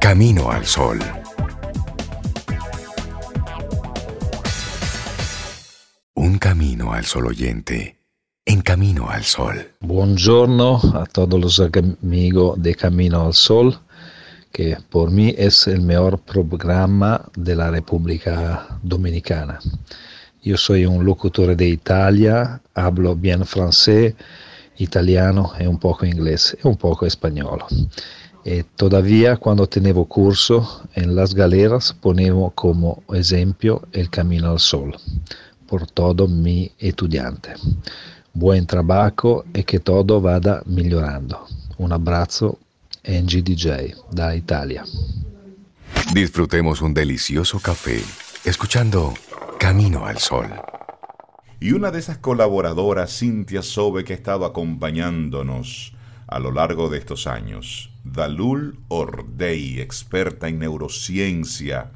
Camino 0.00 0.50
al 0.50 0.64
Sol. 0.64 0.98
Un 6.14 6.38
camino 6.38 6.94
al 6.94 7.04
sol 7.04 7.26
oyente. 7.26 7.98
En 8.46 8.62
Camino 8.62 9.10
al 9.10 9.24
Sol. 9.24 9.72
Buongiorno 9.80 10.80
a 10.94 11.04
todos 11.04 11.38
los 11.38 11.60
amigos 11.60 12.60
de 12.62 12.74
Camino 12.74 13.26
al 13.26 13.34
Sol, 13.34 13.78
que 14.50 14.78
por 14.88 15.10
mí 15.10 15.34
es 15.36 15.66
el 15.66 15.82
mejor 15.82 16.18
programa 16.20 17.22
de 17.36 17.56
la 17.56 17.70
República 17.70 18.80
Dominicana. 18.82 19.58
Yo 20.42 20.56
soy 20.56 20.86
un 20.86 21.04
locutor 21.04 21.54
de 21.54 21.68
Italia, 21.68 22.62
hablo 22.74 23.14
bien 23.14 23.44
francés, 23.44 24.14
italiano 24.78 25.52
y 25.60 25.66
un 25.66 25.78
poco 25.78 26.06
inglés 26.06 26.56
y 26.64 26.66
un 26.66 26.76
poco 26.76 27.04
español. 27.04 27.62
Y 28.44 28.62
todavía 28.62 29.36
cuando 29.36 29.66
tenemos 29.66 30.06
curso 30.06 30.82
en 30.94 31.14
las 31.14 31.34
galeras 31.34 31.92
ponemos 31.92 32.52
como 32.54 33.02
ejemplo 33.12 33.82
el 33.92 34.08
camino 34.08 34.50
al 34.50 34.58
sol 34.58 34.96
por 35.66 35.86
todo 35.86 36.26
mi 36.26 36.72
estudiante. 36.78 37.54
Buen 38.32 38.66
trabajo 38.66 39.44
y 39.54 39.62
que 39.62 39.78
todo 39.78 40.20
vada 40.20 40.62
migliorando. 40.66 41.46
Un 41.78 41.92
abrazo, 41.92 42.58
Angie 43.06 43.42
DJ, 43.42 43.94
da 44.10 44.34
Italia. 44.34 44.84
Disfrutemos 46.12 46.80
un 46.82 46.92
delicioso 46.92 47.60
café 47.60 48.02
escuchando 48.44 49.14
Camino 49.58 50.06
al 50.06 50.18
Sol. 50.18 50.48
Y 51.60 51.72
una 51.72 51.90
de 51.90 51.98
esas 51.98 52.18
colaboradoras, 52.18 53.18
Cintia 53.18 53.62
Sobe, 53.62 54.02
que 54.02 54.14
ha 54.14 54.16
estado 54.16 54.44
acompañándonos 54.44 55.92
a 56.30 56.38
lo 56.38 56.52
largo 56.52 56.88
de 56.88 56.98
estos 56.98 57.26
años. 57.26 57.90
Dalul 58.04 58.78
Ordei, 58.88 59.80
experta 59.80 60.48
en 60.48 60.60
neurociencia. 60.60 61.90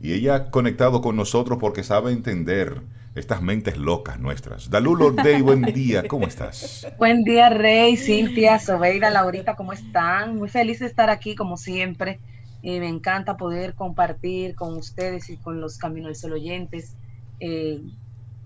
Y 0.00 0.14
ella 0.14 0.34
ha 0.34 0.50
conectado 0.50 1.02
con 1.02 1.14
nosotros 1.14 1.58
porque 1.60 1.84
sabe 1.84 2.12
entender 2.12 2.80
estas 3.14 3.42
mentes 3.42 3.76
locas 3.76 4.18
nuestras. 4.18 4.70
Dalul 4.70 5.02
Ordei, 5.02 5.42
buen 5.42 5.62
día, 5.62 6.08
¿cómo 6.08 6.26
estás? 6.26 6.86
Buen 6.98 7.22
día, 7.22 7.50
Rey, 7.50 7.98
Cintia, 7.98 8.58
Sobeida, 8.58 9.10
Laurita, 9.10 9.56
¿cómo 9.56 9.74
están? 9.74 10.36
Muy 10.36 10.48
feliz 10.48 10.80
de 10.80 10.86
estar 10.86 11.10
aquí, 11.10 11.34
como 11.34 11.58
siempre. 11.58 12.18
y 12.62 12.80
me 12.80 12.88
encanta 12.88 13.36
poder 13.36 13.74
compartir 13.74 14.54
con 14.54 14.74
ustedes 14.76 15.28
y 15.28 15.36
con 15.36 15.60
los 15.60 15.76
Caminos 15.76 16.08
del 16.08 16.16
Sol 16.16 16.32
oyentes. 16.32 16.96
Eh, 17.40 17.82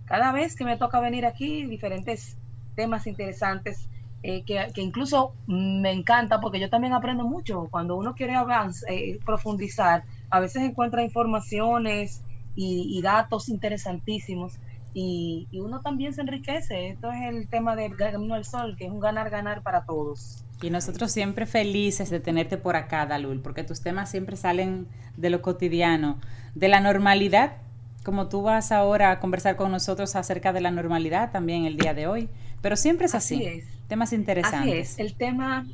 cada 0.06 0.32
vez 0.32 0.56
que 0.56 0.64
me 0.64 0.76
toca 0.76 1.00
venir 1.00 1.24
aquí, 1.24 1.64
diferentes 1.66 2.36
temas 2.74 3.06
interesantes 3.06 3.88
eh, 4.22 4.44
que, 4.44 4.82
incluso 4.82 5.32
me 5.46 5.92
encanta 5.92 6.40
porque 6.40 6.60
yo 6.60 6.68
también 6.68 6.92
aprendo 6.92 7.24
mucho. 7.24 7.68
Cuando 7.70 7.96
uno 7.96 8.14
quiere 8.14 8.34
avanzar, 8.34 8.92
eh, 8.92 9.18
profundizar, 9.24 10.04
a 10.28 10.40
veces 10.40 10.62
encuentra 10.62 11.02
informaciones 11.02 12.22
y, 12.54 13.00
datos 13.02 13.48
interesantísimos 13.48 14.58
y, 14.92 15.48
uno 15.52 15.80
también 15.80 16.12
se 16.12 16.20
enriquece. 16.20 16.90
Esto 16.90 17.10
es 17.10 17.22
el 17.22 17.48
tema 17.48 17.76
del 17.76 17.96
Camino 17.96 18.34
al 18.34 18.44
Sol, 18.44 18.76
que 18.76 18.86
es 18.86 18.90
un 18.90 19.00
ganar-ganar 19.00 19.62
para 19.62 19.84
todos. 19.84 20.44
Y 20.62 20.68
nosotros 20.68 21.10
siempre 21.10 21.46
felices 21.46 22.10
de 22.10 22.20
tenerte 22.20 22.58
por 22.58 22.76
acá, 22.76 23.06
Dalul, 23.06 23.40
porque 23.40 23.64
tus 23.64 23.80
temas 23.80 24.10
siempre 24.10 24.36
salen 24.36 24.86
de 25.16 25.30
lo 25.30 25.40
cotidiano, 25.40 26.20
de 26.54 26.68
la 26.68 26.80
normalidad, 26.80 27.56
como 28.04 28.28
tú 28.28 28.42
vas 28.42 28.72
ahora 28.72 29.10
a 29.10 29.20
conversar 29.20 29.56
con 29.56 29.70
nosotros 29.70 30.16
acerca 30.16 30.52
de 30.52 30.60
la 30.60 30.70
normalidad 30.70 31.32
también 31.32 31.64
el 31.64 31.76
día 31.76 31.94
de 31.94 32.06
hoy. 32.06 32.28
Pero 32.62 32.76
siempre 32.76 33.06
es 33.06 33.14
así. 33.14 33.44
es. 33.44 33.66
Temas 33.88 34.12
interesantes. 34.12 34.60
Así 34.60 34.78
es. 34.78 34.98
El 34.98 35.14
tema, 35.16 35.66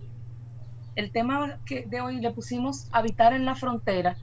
el 0.95 1.13
tema 1.13 1.59
que 1.65 1.87
de 1.87 2.01
hoy 2.01 2.21
le 2.21 2.31
pusimos 2.33 2.89
habitar 2.93 3.33
en 3.33 3.45
la 3.45 3.55
frontera 3.55 4.17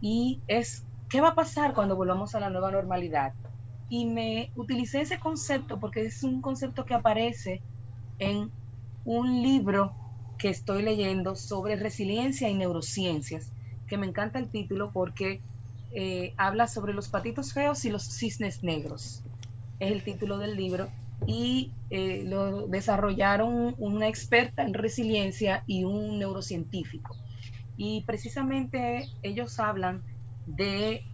y 0.00 0.40
es 0.46 0.84
qué 1.08 1.20
va 1.20 1.28
a 1.28 1.34
pasar 1.34 1.74
cuando 1.74 1.96
volvamos 1.96 2.34
a 2.34 2.40
la 2.40 2.50
nueva 2.50 2.70
normalidad. 2.70 3.32
Y 3.88 4.06
me 4.06 4.52
utilicé 4.54 5.00
ese 5.00 5.18
concepto 5.18 5.80
porque 5.80 6.04
es 6.04 6.22
un 6.22 6.42
concepto 6.42 6.84
que 6.84 6.94
aparece 6.94 7.62
en 8.18 8.50
un 9.04 9.42
libro 9.42 9.94
que 10.36 10.50
estoy 10.50 10.82
leyendo 10.82 11.34
sobre 11.34 11.76
resiliencia 11.76 12.48
y 12.48 12.54
neurociencias, 12.54 13.52
que 13.86 13.96
me 13.96 14.06
encanta 14.06 14.38
el 14.38 14.48
título 14.50 14.92
porque 14.92 15.40
eh, 15.92 16.34
habla 16.36 16.66
sobre 16.68 16.92
los 16.92 17.08
patitos 17.08 17.52
feos 17.52 17.84
y 17.84 17.90
los 17.90 18.04
cisnes 18.04 18.62
negros. 18.62 19.22
Es 19.80 19.92
el 19.92 20.02
título 20.02 20.38
del 20.38 20.56
libro 20.56 20.88
y 21.26 21.72
eh, 21.90 22.22
lo 22.24 22.66
desarrollaron 22.66 23.74
una 23.78 24.08
experta 24.08 24.62
en 24.62 24.74
resiliencia 24.74 25.64
y 25.66 25.84
un 25.84 26.18
neurocientífico. 26.18 27.16
Y 27.76 28.02
precisamente 28.02 29.08
ellos 29.22 29.58
hablan 29.60 30.02
de, 30.46 31.04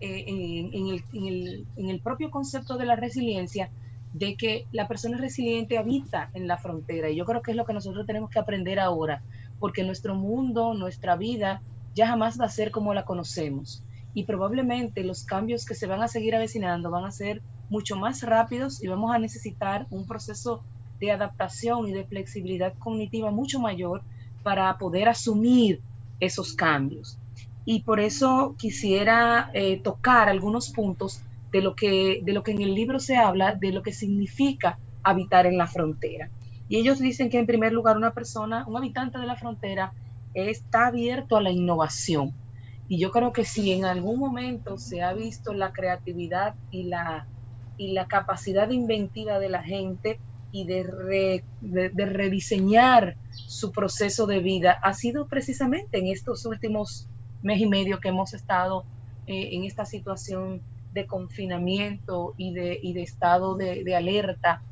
eh, 0.00 0.24
en, 0.26 0.86
el, 0.88 1.04
en, 1.12 1.26
el, 1.26 1.66
en, 1.76 1.90
el, 1.90 2.00
propio 2.00 2.30
concepto 2.30 2.76
de 2.76 2.86
la 2.86 2.96
resiliencia, 2.96 3.70
de 4.12 4.36
que 4.36 4.66
la 4.72 4.88
persona 4.88 5.18
resiliente 5.18 5.78
habita 5.78 6.30
en 6.34 6.48
la 6.48 6.58
frontera. 6.58 7.10
Y 7.10 7.16
yo 7.16 7.24
creo 7.24 7.42
que 7.42 7.52
es 7.52 7.56
lo 7.56 7.64
que 7.64 7.74
nosotros 7.74 8.06
tenemos 8.06 8.30
que 8.30 8.38
aprender 8.38 8.80
ahora, 8.80 9.22
porque 9.58 9.84
nuestro 9.84 10.14
mundo, 10.14 10.74
nuestra 10.74 11.16
vida, 11.16 11.62
ya 11.94 12.08
jamás 12.08 12.40
va 12.40 12.46
a 12.46 12.50
ser 12.50 12.70
como 12.70 12.94
la 12.94 13.04
conocemos. 13.04 13.84
Y 14.14 14.24
probablemente 14.24 15.04
los 15.04 15.24
cambios 15.24 15.64
que 15.64 15.74
se 15.74 15.86
van 15.86 16.02
a 16.02 16.08
seguir 16.08 16.34
avecinando 16.34 16.90
van 16.90 17.04
a 17.04 17.12
ser 17.12 17.42
mucho 17.68 17.96
más 17.96 18.22
rápidos 18.22 18.82
y 18.82 18.88
vamos 18.88 19.14
a 19.14 19.18
necesitar 19.18 19.86
un 19.90 20.06
proceso 20.06 20.64
de 20.98 21.12
adaptación 21.12 21.88
y 21.88 21.92
de 21.92 22.04
flexibilidad 22.04 22.74
cognitiva 22.78 23.30
mucho 23.30 23.60
mayor 23.60 24.02
para 24.42 24.76
poder 24.78 25.08
asumir 25.08 25.80
esos 26.18 26.54
cambios. 26.54 27.18
Y 27.64 27.82
por 27.82 28.00
eso 28.00 28.54
quisiera 28.58 29.50
eh, 29.54 29.80
tocar 29.82 30.28
algunos 30.28 30.70
puntos 30.70 31.22
de 31.52 31.62
lo, 31.62 31.74
que, 31.74 32.20
de 32.24 32.32
lo 32.32 32.42
que 32.42 32.52
en 32.52 32.62
el 32.62 32.74
libro 32.74 32.98
se 32.98 33.16
habla, 33.16 33.54
de 33.54 33.72
lo 33.72 33.82
que 33.82 33.92
significa 33.92 34.78
habitar 35.02 35.46
en 35.46 35.58
la 35.58 35.66
frontera. 35.66 36.30
Y 36.68 36.76
ellos 36.76 37.00
dicen 37.00 37.30
que 37.30 37.38
en 37.38 37.46
primer 37.46 37.72
lugar 37.72 37.96
una 37.96 38.12
persona, 38.12 38.64
un 38.66 38.76
habitante 38.76 39.18
de 39.18 39.26
la 39.26 39.36
frontera, 39.36 39.92
está 40.34 40.86
abierto 40.86 41.36
a 41.36 41.42
la 41.42 41.50
innovación. 41.50 42.32
Y 42.90 42.98
yo 42.98 43.12
creo 43.12 43.32
que 43.32 43.44
si 43.44 43.70
en 43.70 43.84
algún 43.84 44.18
momento 44.18 44.76
se 44.76 45.00
ha 45.00 45.12
visto 45.12 45.54
la 45.54 45.72
creatividad 45.72 46.56
y 46.72 46.82
la 46.82 47.28
y 47.76 47.92
la 47.92 48.08
capacidad 48.08 48.68
inventiva 48.70 49.38
de 49.38 49.48
la 49.48 49.62
gente 49.62 50.18
y 50.50 50.64
de, 50.64 51.44
de, 51.60 52.06
rediseñar 52.06 53.16
su 53.30 53.70
proceso 53.70 54.26
de 54.26 54.40
vida 54.40 54.72
ha 54.82 54.92
sido 54.92 55.28
precisamente 55.28 55.98
en 55.98 56.08
estos 56.08 56.44
últimos 56.46 57.08
mes 57.42 57.60
y 57.60 57.66
medio 57.66 58.00
que 58.00 58.08
hemos 58.08 58.34
estado 58.34 58.84
eh, 59.28 59.50
en 59.52 59.64
esta 59.64 59.86
situación 59.86 60.60
de 60.92 61.06
confinamiento 61.06 62.34
y 62.36 62.52
de, 62.54 62.80
y 62.82 62.92
de 62.92 63.02
estado 63.02 63.54
de, 63.54 63.84
de 63.84 63.94
alerta 63.94 64.64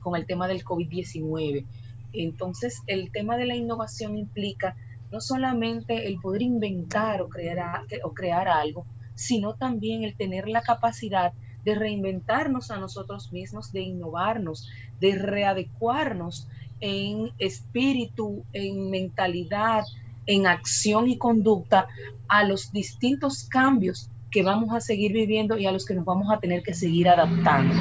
con 0.00 0.16
el 0.16 0.26
tema 0.26 0.48
del 0.48 0.64
COVID-19. 0.64 1.64
Entonces, 2.12 2.82
el 2.86 3.10
tema 3.10 3.38
de 3.38 3.46
la 3.46 3.56
innovación 3.56 4.18
implica 4.18 4.76
no 5.12 5.20
solamente 5.20 6.08
el 6.08 6.18
poder 6.18 6.42
inventar 6.42 7.20
o 7.20 7.28
crear, 7.28 7.82
o 8.02 8.14
crear 8.14 8.48
algo, 8.48 8.86
sino 9.14 9.54
también 9.54 10.04
el 10.04 10.16
tener 10.16 10.48
la 10.48 10.62
capacidad 10.62 11.34
de 11.64 11.74
reinventarnos 11.74 12.70
a 12.70 12.78
nosotros 12.78 13.30
mismos, 13.32 13.72
de 13.72 13.82
innovarnos, 13.82 14.68
de 15.00 15.14
readecuarnos 15.14 16.48
en 16.80 17.30
espíritu, 17.38 18.44
en 18.52 18.90
mentalidad, 18.90 19.84
en 20.26 20.46
acción 20.46 21.08
y 21.08 21.18
conducta 21.18 21.86
a 22.26 22.44
los 22.44 22.72
distintos 22.72 23.44
cambios 23.48 24.08
que 24.30 24.42
vamos 24.42 24.74
a 24.74 24.80
seguir 24.80 25.12
viviendo 25.12 25.58
y 25.58 25.66
a 25.66 25.72
los 25.72 25.84
que 25.84 25.94
nos 25.94 26.06
vamos 26.06 26.32
a 26.32 26.40
tener 26.40 26.62
que 26.62 26.72
seguir 26.72 27.08
adaptando. 27.08 27.74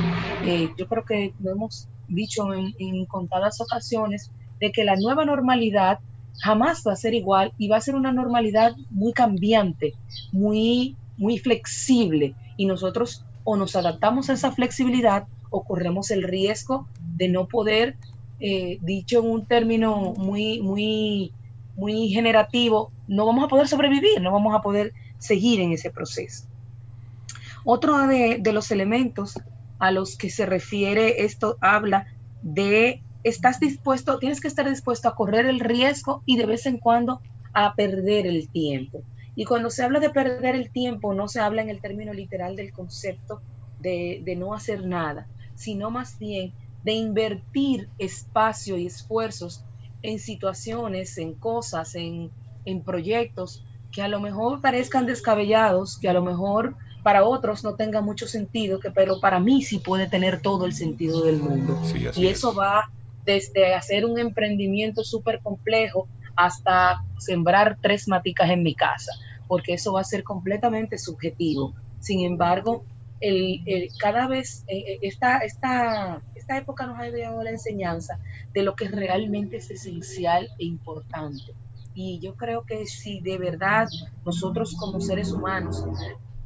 Eh, 0.43 0.69
yo 0.77 0.85
creo 0.87 1.05
que 1.05 1.33
lo 1.39 1.51
hemos 1.51 1.87
dicho 2.09 2.53
en 2.53 3.05
contadas 3.05 3.61
ocasiones 3.61 4.31
de 4.59 4.71
que 4.71 4.83
la 4.83 4.97
nueva 4.97 5.23
normalidad 5.23 5.99
jamás 6.41 6.83
va 6.85 6.93
a 6.93 6.95
ser 6.95 7.13
igual 7.13 7.53
y 7.57 7.67
va 7.67 7.77
a 7.77 7.81
ser 7.81 7.95
una 7.95 8.11
normalidad 8.11 8.75
muy 8.89 9.13
cambiante, 9.13 9.93
muy, 10.31 10.95
muy 11.17 11.37
flexible 11.37 12.35
y 12.57 12.65
nosotros 12.65 13.23
o 13.43 13.55
nos 13.57 13.75
adaptamos 13.75 14.29
a 14.29 14.33
esa 14.33 14.51
flexibilidad 14.51 15.27
o 15.51 15.63
corremos 15.63 16.09
el 16.09 16.23
riesgo 16.23 16.87
de 17.15 17.29
no 17.29 17.47
poder, 17.47 17.95
eh, 18.39 18.79
dicho 18.81 19.19
en 19.19 19.29
un 19.29 19.45
término 19.45 20.13
muy, 20.17 20.61
muy, 20.61 21.31
muy 21.75 22.09
generativo, 22.09 22.91
no 23.07 23.27
vamos 23.27 23.45
a 23.45 23.47
poder 23.47 23.67
sobrevivir, 23.67 24.19
no 24.19 24.31
vamos 24.31 24.55
a 24.55 24.61
poder 24.61 24.93
seguir 25.19 25.59
en 25.59 25.73
ese 25.73 25.91
proceso. 25.91 26.45
Otro 27.63 28.07
de, 28.07 28.39
de 28.39 28.53
los 28.53 28.71
elementos 28.71 29.39
a 29.77 29.91
los 29.91 30.17
que 30.17 30.31
se 30.31 30.47
refiere 30.47 31.23
esto 31.23 31.57
habla 31.61 32.07
de 32.41 33.03
estás 33.23 33.59
dispuesto, 33.59 34.19
tienes 34.19 34.41
que 34.41 34.47
estar 34.47 34.67
dispuesto 34.67 35.07
a 35.07 35.15
correr 35.15 35.45
el 35.45 35.59
riesgo 35.59 36.23
y 36.25 36.37
de 36.37 36.45
vez 36.45 36.65
en 36.65 36.77
cuando 36.77 37.21
a 37.53 37.73
perder 37.75 38.25
el 38.27 38.49
tiempo. 38.49 39.03
Y 39.35 39.45
cuando 39.45 39.69
se 39.69 39.83
habla 39.83 39.99
de 39.99 40.09
perder 40.09 40.55
el 40.55 40.71
tiempo, 40.71 41.13
no 41.13 41.27
se 41.27 41.39
habla 41.39 41.61
en 41.61 41.69
el 41.69 41.81
término 41.81 42.13
literal 42.13 42.55
del 42.55 42.71
concepto 42.71 43.41
de, 43.79 44.21
de 44.23 44.35
no 44.35 44.53
hacer 44.53 44.85
nada, 44.85 45.27
sino 45.55 45.89
más 45.89 46.17
bien 46.19 46.53
de 46.83 46.93
invertir 46.93 47.89
espacio 47.97 48.77
y 48.77 48.87
esfuerzos 48.87 49.63
en 50.01 50.19
situaciones, 50.19 51.17
en 51.17 51.33
cosas, 51.35 51.95
en, 51.95 52.31
en 52.65 52.83
proyectos 52.83 53.63
que 53.91 54.01
a 54.01 54.07
lo 54.07 54.19
mejor 54.19 54.61
parezcan 54.61 55.05
descabellados, 55.05 55.97
que 55.99 56.09
a 56.09 56.13
lo 56.13 56.23
mejor 56.23 56.75
para 57.03 57.23
otros 57.23 57.63
no 57.63 57.75
tenga 57.75 58.01
mucho 58.01 58.27
sentido, 58.27 58.79
que, 58.79 58.91
pero 58.91 59.19
para 59.19 59.39
mí 59.39 59.63
sí 59.63 59.79
puede 59.79 60.07
tener 60.07 60.41
todo 60.41 60.65
el 60.65 60.73
sentido 60.73 61.23
del 61.23 61.37
mundo. 61.37 61.81
y 62.15 62.27
eso 62.27 62.53
va 62.53 62.89
desde 63.25 63.73
hacer 63.73 64.05
un 64.05 64.19
emprendimiento 64.19 65.03
súper 65.03 65.39
complejo 65.41 66.07
hasta 66.35 67.03
sembrar 67.17 67.77
tres 67.81 68.07
maticas 68.07 68.49
en 68.49 68.63
mi 68.63 68.75
casa, 68.75 69.11
porque 69.47 69.73
eso 69.73 69.93
va 69.93 70.01
a 70.01 70.05
ser 70.05 70.23
completamente 70.23 70.97
subjetivo. 70.97 71.73
Sin 71.99 72.25
embargo, 72.25 72.85
cada 73.99 74.27
vez 74.27 74.63
eh, 74.67 74.93
eh, 74.93 74.99
esta, 75.03 75.39
esta, 75.39 76.21
esta 76.35 76.57
época 76.57 76.87
nos 76.87 76.99
ha 76.99 77.11
dado 77.11 77.43
la 77.43 77.51
enseñanza 77.51 78.19
de 78.53 78.63
lo 78.63 78.75
que 78.75 78.87
realmente 78.87 79.57
es 79.57 79.69
esencial 79.69 80.49
e 80.57 80.65
importante. 80.65 81.53
Y 81.93 82.19
yo 82.19 82.35
creo 82.35 82.63
que 82.63 82.85
si 82.87 83.19
de 83.19 83.37
verdad 83.37 83.87
nosotros 84.25 84.75
como 84.79 85.01
seres 85.01 85.31
humanos 85.31 85.83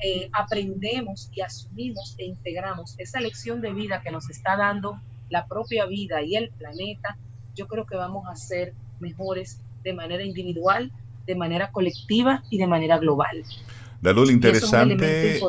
eh, 0.04 0.30
aprendemos 0.34 1.30
y 1.34 1.42
asumimos 1.42 2.16
e 2.18 2.26
integramos 2.26 2.96
esa 2.98 3.20
lección 3.20 3.62
de 3.62 3.72
vida 3.72 4.02
que 4.02 4.12
nos 4.12 4.30
está 4.30 4.58
dando 4.58 5.00
la 5.30 5.48
propia 5.48 5.86
vida 5.86 6.22
y 6.22 6.36
el 6.36 6.50
planeta, 6.50 7.18
yo 7.56 7.68
creo 7.68 7.86
que 7.86 7.96
vamos 7.96 8.26
a 8.28 8.36
ser 8.36 8.74
mejores 9.00 9.60
de 9.84 9.94
manera 9.94 10.24
individual, 10.24 10.92
de 11.26 11.36
manera 11.36 11.72
colectiva 11.72 12.44
y 12.50 12.58
de 12.58 12.68
manera 12.68 12.98
global. 12.98 13.44
Dalul, 14.02 14.30
interesante. 14.30 15.40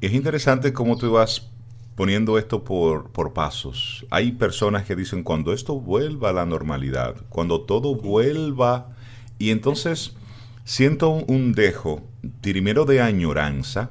Es, 0.00 0.12
interesante 0.12 0.72
cómo 0.72 0.96
tú 0.96 1.12
vas 1.12 1.48
poniendo 1.96 2.38
esto 2.38 2.64
por, 2.64 3.10
por 3.10 3.32
pasos. 3.32 4.06
Hay 4.10 4.32
personas 4.32 4.84
que 4.86 4.96
dicen 4.96 5.22
cuando 5.22 5.52
esto 5.52 5.78
vuelva 5.78 6.30
a 6.30 6.32
la 6.32 6.46
normalidad, 6.46 7.16
cuando 7.28 7.62
todo 7.62 7.94
vuelva, 7.94 8.88
y 9.38 9.50
entonces 9.50 10.14
siento 10.64 11.10
un, 11.10 11.52
dejo, 11.52 12.02
primero 12.40 12.84
de 12.84 13.00
añoranza, 13.00 13.90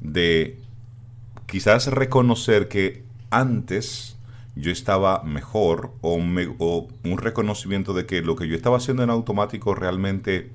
de 0.00 0.58
quizás 1.46 1.86
reconocer 1.88 2.68
que 2.68 3.04
antes 3.30 4.13
yo 4.56 4.70
estaba 4.70 5.22
mejor 5.24 5.94
o, 6.00 6.18
o, 6.58 6.88
un 7.04 7.18
reconocimiento 7.18 7.92
de 7.92 8.06
que 8.06 8.22
lo 8.22 8.36
que 8.36 8.48
yo 8.48 8.54
estaba 8.54 8.76
haciendo 8.76 9.02
en 9.02 9.10
automático 9.10 9.74
realmente 9.74 10.52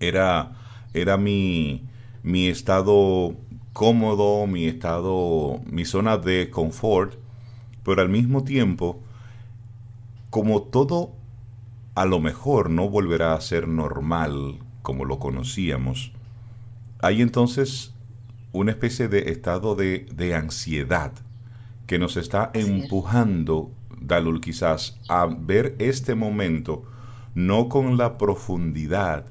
era, 0.00 0.52
era 0.92 1.16
mi, 1.16 1.84
mi 2.22 2.48
estado 2.48 3.34
cómodo, 3.72 4.46
mi 4.46 4.66
estado, 4.66 5.60
mi 5.66 5.84
zona 5.84 6.16
de 6.16 6.50
confort, 6.50 7.14
pero 7.84 8.02
al 8.02 8.08
mismo 8.08 8.42
tiempo, 8.42 9.00
como 10.30 10.62
todo 10.62 11.12
a 11.94 12.04
lo 12.04 12.20
mejor 12.20 12.70
no 12.70 12.88
volverá 12.88 13.34
a 13.34 13.40
ser 13.40 13.68
normal 13.68 14.58
como 14.82 15.04
lo 15.04 15.18
conocíamos, 15.18 16.12
hay 17.00 17.22
entonces 17.22 17.94
una 18.52 18.72
especie 18.72 19.08
de 19.08 19.30
estado 19.30 19.76
de, 19.76 20.06
de 20.12 20.34
ansiedad 20.34 21.12
que 21.86 21.98
nos 21.98 22.16
está 22.16 22.50
empujando, 22.54 23.70
Dalul, 24.00 24.40
quizás 24.40 24.98
a 25.08 25.26
ver 25.26 25.76
este 25.78 26.14
momento 26.14 26.84
no 27.34 27.68
con 27.68 27.96
la 27.96 28.18
profundidad 28.18 29.26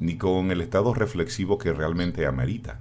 ni 0.00 0.16
con 0.16 0.50
el 0.50 0.60
estado 0.60 0.94
reflexivo 0.94 1.58
que 1.58 1.72
realmente 1.72 2.26
amerita. 2.26 2.80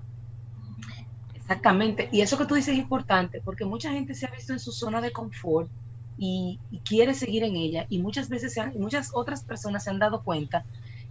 Exactamente, 1.36 2.10
y 2.12 2.22
eso 2.22 2.38
que 2.38 2.46
tú 2.46 2.56
dices 2.56 2.74
es 2.74 2.80
importante, 2.80 3.42
porque 3.44 3.66
mucha 3.66 3.92
gente 3.92 4.16
se 4.16 4.26
ha 4.26 4.32
visto 4.32 4.54
en 4.54 4.60
su 4.60 4.72
zona 4.72 5.02
de 5.02 5.12
confort 5.12 5.70
y, 6.18 6.60
quiere 6.86 7.14
seguir 7.14 7.44
en 7.44 7.56
ella, 7.56 7.86
y 7.90 8.00
muchas 8.00 8.30
veces 8.30 8.56
muchas 8.76 9.12
otras 9.14 9.44
personas 9.44 9.84
se 9.84 9.90
han 9.90 10.00
dado 10.00 10.24
cuenta 10.24 10.66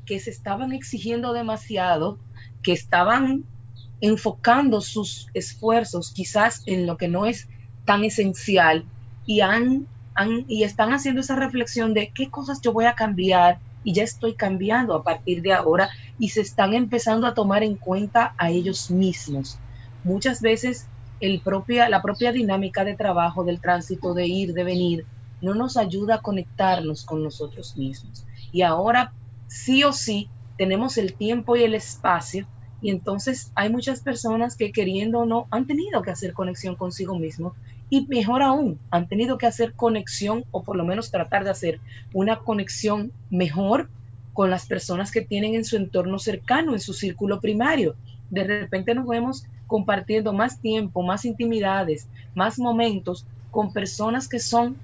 que 0.07 0.19
se 0.19 0.31
estaban 0.31 0.73
exigiendo 0.73 1.33
demasiado, 1.33 2.19
que 2.63 2.73
estaban 2.73 3.45
enfocando 4.01 4.81
sus 4.81 5.29
esfuerzos 5.35 6.13
quizás 6.13 6.63
en 6.67 6.87
lo 6.87 6.97
que 6.97 7.09
no 7.09 7.27
es 7.27 7.49
tan 7.85 8.05
esencial 8.05 8.85
y, 9.27 9.41
han, 9.41 9.87
y 10.49 10.65
están 10.65 10.93
haciendo 10.93 11.21
esa 11.21 11.37
reflexión 11.37 11.95
de 11.95 12.13
qué 12.15 12.31
cosas 12.31 12.61
yo 12.61 12.73
voy 12.73 12.87
a 12.87 12.95
cambiar 12.95 13.59
y 13.85 13.93
ya 13.93 14.05
estoy 14.05 14.35
cambiando 14.35 14.95
a 14.95 15.03
partir 15.03 15.43
de 15.43 15.53
ahora 15.53 15.91
y 16.19 16.31
se 16.31 16.41
están 16.41 16.75
empezando 16.75 17.27
a 17.27 17.35
tomar 17.35 17.63
en 17.63 17.77
cuenta 17.77 18.35
a 18.39 18.51
ellos 18.51 18.91
mismos. 18.91 19.59
Muchas 20.05 20.41
veces 20.41 20.87
el 21.21 21.41
propia, 21.41 21.89
la 21.89 22.03
propia 22.03 22.33
dinámica 22.33 22.85
de 22.85 22.97
trabajo, 22.97 23.45
del 23.45 23.61
tránsito, 23.61 24.15
de 24.15 24.27
ir, 24.27 24.55
de 24.55 24.65
venir, 24.65 25.07
no 25.41 25.55
nos 25.55 25.77
ayuda 25.77 26.17
a 26.17 26.21
conectarnos 26.21 27.05
con 27.05 27.23
nosotros 27.23 27.77
mismos. 27.77 28.25
Y 28.53 28.63
ahora 28.63 29.13
sí 29.49 29.85
o 29.85 29.93
sí 29.93 30.29
tenemos 30.57 30.99
el 30.99 31.15
tiempo 31.15 31.57
y 31.57 31.63
el 31.65 31.75
espacio 31.75 32.47
y 32.83 32.91
entonces 32.91 33.53
hay 33.55 33.71
muchas 33.71 34.01
personas 34.01 34.57
que 34.57 34.73
queriendo 34.73 35.21
o 35.21 35.27
no 35.27 35.47
han 35.51 35.67
tenido 35.67 36.03
que 36.03 36.11
hacer 36.11 36.33
conexión 36.33 36.75
consigo 36.75 37.17
mismo 37.17 37.55
y 37.89 38.07
mejor 38.09 38.43
aún, 38.43 38.81
han 38.91 39.07
tenido 39.07 39.39
que 39.39 39.47
hacer 39.47 39.75
conexión 39.75 40.45
o 40.51 40.65
por 40.65 40.77
lo 40.77 40.85
menos 40.85 41.11
tratar 41.11 41.45
de 41.45 41.51
hacer 41.51 41.81
una 42.13 42.41
conexión 42.41 43.13
mejor 43.31 43.91
con 44.33 44.51
las 44.51 44.67
personas 44.67 45.13
que 45.13 45.21
tienen 45.21 45.55
en 45.55 45.65
su 45.65 45.77
entorno 45.77 46.19
cercano, 46.19 46.73
en 46.73 46.81
su 46.81 46.93
círculo 46.93 47.41
primario. 47.41 47.95
De 48.31 48.45
repente 48.45 48.95
nos 48.95 49.07
vemos 49.07 49.45
compartiendo 49.67 50.33
más 50.33 50.61
tiempo, 50.61 51.03
más 51.03 51.25
intimidades, 51.25 52.09
más 52.35 52.59
momentos 52.59 53.27
con 53.51 53.73
personas 53.73 54.27
que 54.27 54.41
son, 54.41 54.77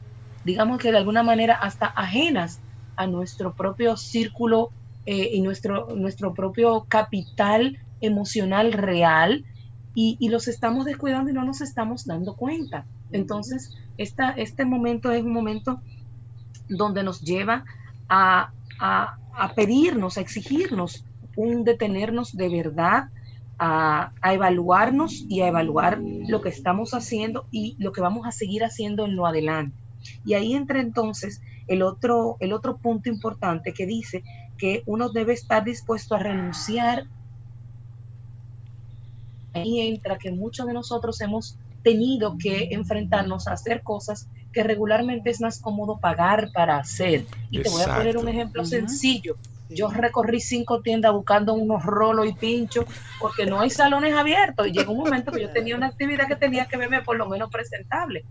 digamos 0.44 0.78
que 0.78 0.92
de 0.92 0.98
alguna 0.98 1.22
manera 1.22 1.54
hasta 1.54 1.86
ajenas 1.86 2.60
a 2.94 3.06
nuestro 3.06 3.54
propio 3.54 3.96
círculo 3.96 4.70
eh, 5.06 5.30
y 5.32 5.40
nuestro, 5.40 5.88
nuestro 5.96 6.34
propio 6.34 6.84
capital 6.88 7.78
emocional 8.00 8.72
real 8.72 9.44
y, 9.94 10.28
los 10.28 10.46
estamos 10.46 10.84
descuidando 10.84 11.30
y 11.30 11.34
no 11.34 11.44
nos 11.44 11.60
estamos 11.60 12.06
dando 12.06 12.36
cuenta. 12.36 12.86
Entonces, 13.10 13.76
esta, 13.96 14.30
este 14.30 14.64
momento 14.64 15.10
es 15.10 15.24
un 15.24 15.32
momento 15.32 15.80
donde 16.68 17.02
nos 17.02 17.20
lleva 17.20 17.64
a, 18.08 18.52
a, 18.78 19.52
pedirnos, 19.56 20.16
a 20.16 20.20
exigirnos 20.20 21.04
un 21.34 21.64
detenernos 21.64 22.36
de 22.36 22.48
verdad, 22.48 23.08
a, 23.58 24.12
a, 24.22 24.34
evaluarnos 24.34 25.24
y 25.28 25.40
a 25.40 25.48
evaluar 25.48 25.98
lo 26.00 26.42
que 26.42 26.50
estamos 26.50 26.94
haciendo 26.94 27.46
y 27.50 27.74
lo 27.80 27.90
que 27.90 28.00
vamos 28.00 28.24
a 28.24 28.30
seguir 28.30 28.62
haciendo 28.62 29.04
en 29.04 29.16
lo 29.16 29.26
adelante. 29.26 29.76
Y 30.24 30.34
ahí 30.34 30.54
entra 30.54 30.80
entonces 30.80 31.40
el 31.66 31.82
otro, 31.82 32.36
el 32.40 32.52
otro 32.52 32.78
punto 32.78 33.08
importante 33.08 33.72
que 33.72 33.86
dice 33.86 34.22
que 34.56 34.82
uno 34.86 35.10
debe 35.10 35.32
estar 35.32 35.64
dispuesto 35.64 36.14
a 36.14 36.18
renunciar 36.18 37.06
ahí 39.58 39.80
entra 39.80 40.18
que 40.18 40.30
muchos 40.30 40.66
de 40.66 40.72
nosotros 40.72 41.20
hemos 41.20 41.56
tenido 41.82 42.36
que 42.38 42.68
enfrentarnos 42.72 43.48
a 43.48 43.52
hacer 43.52 43.82
cosas 43.82 44.28
que 44.52 44.62
regularmente 44.62 45.30
es 45.30 45.40
más 45.40 45.60
cómodo 45.60 45.98
pagar 45.98 46.50
para 46.52 46.78
hacer. 46.78 47.26
Y 47.50 47.62
te 47.62 47.70
voy 47.70 47.82
a 47.82 47.96
poner 47.96 48.16
un 48.16 48.28
ejemplo 48.28 48.64
sencillo. 48.64 49.36
Yo 49.70 49.88
recorrí 49.88 50.40
cinco 50.40 50.80
tiendas 50.80 51.12
buscando 51.12 51.52
unos 51.52 51.84
rolos 51.84 52.26
y 52.26 52.32
pinchos 52.32 52.86
porque 53.20 53.44
no 53.44 53.60
hay 53.60 53.70
salones 53.70 54.14
abiertos. 54.14 54.66
Y 54.66 54.72
llegó 54.72 54.92
un 54.92 54.98
momento 54.98 55.30
que 55.30 55.42
yo 55.42 55.50
tenía 55.50 55.76
una 55.76 55.88
actividad 55.88 56.26
que 56.26 56.36
tenía 56.36 56.66
que 56.66 56.78
verme 56.78 57.02
por 57.02 57.16
lo 57.16 57.28
menos 57.28 57.50
presentable. 57.50 58.24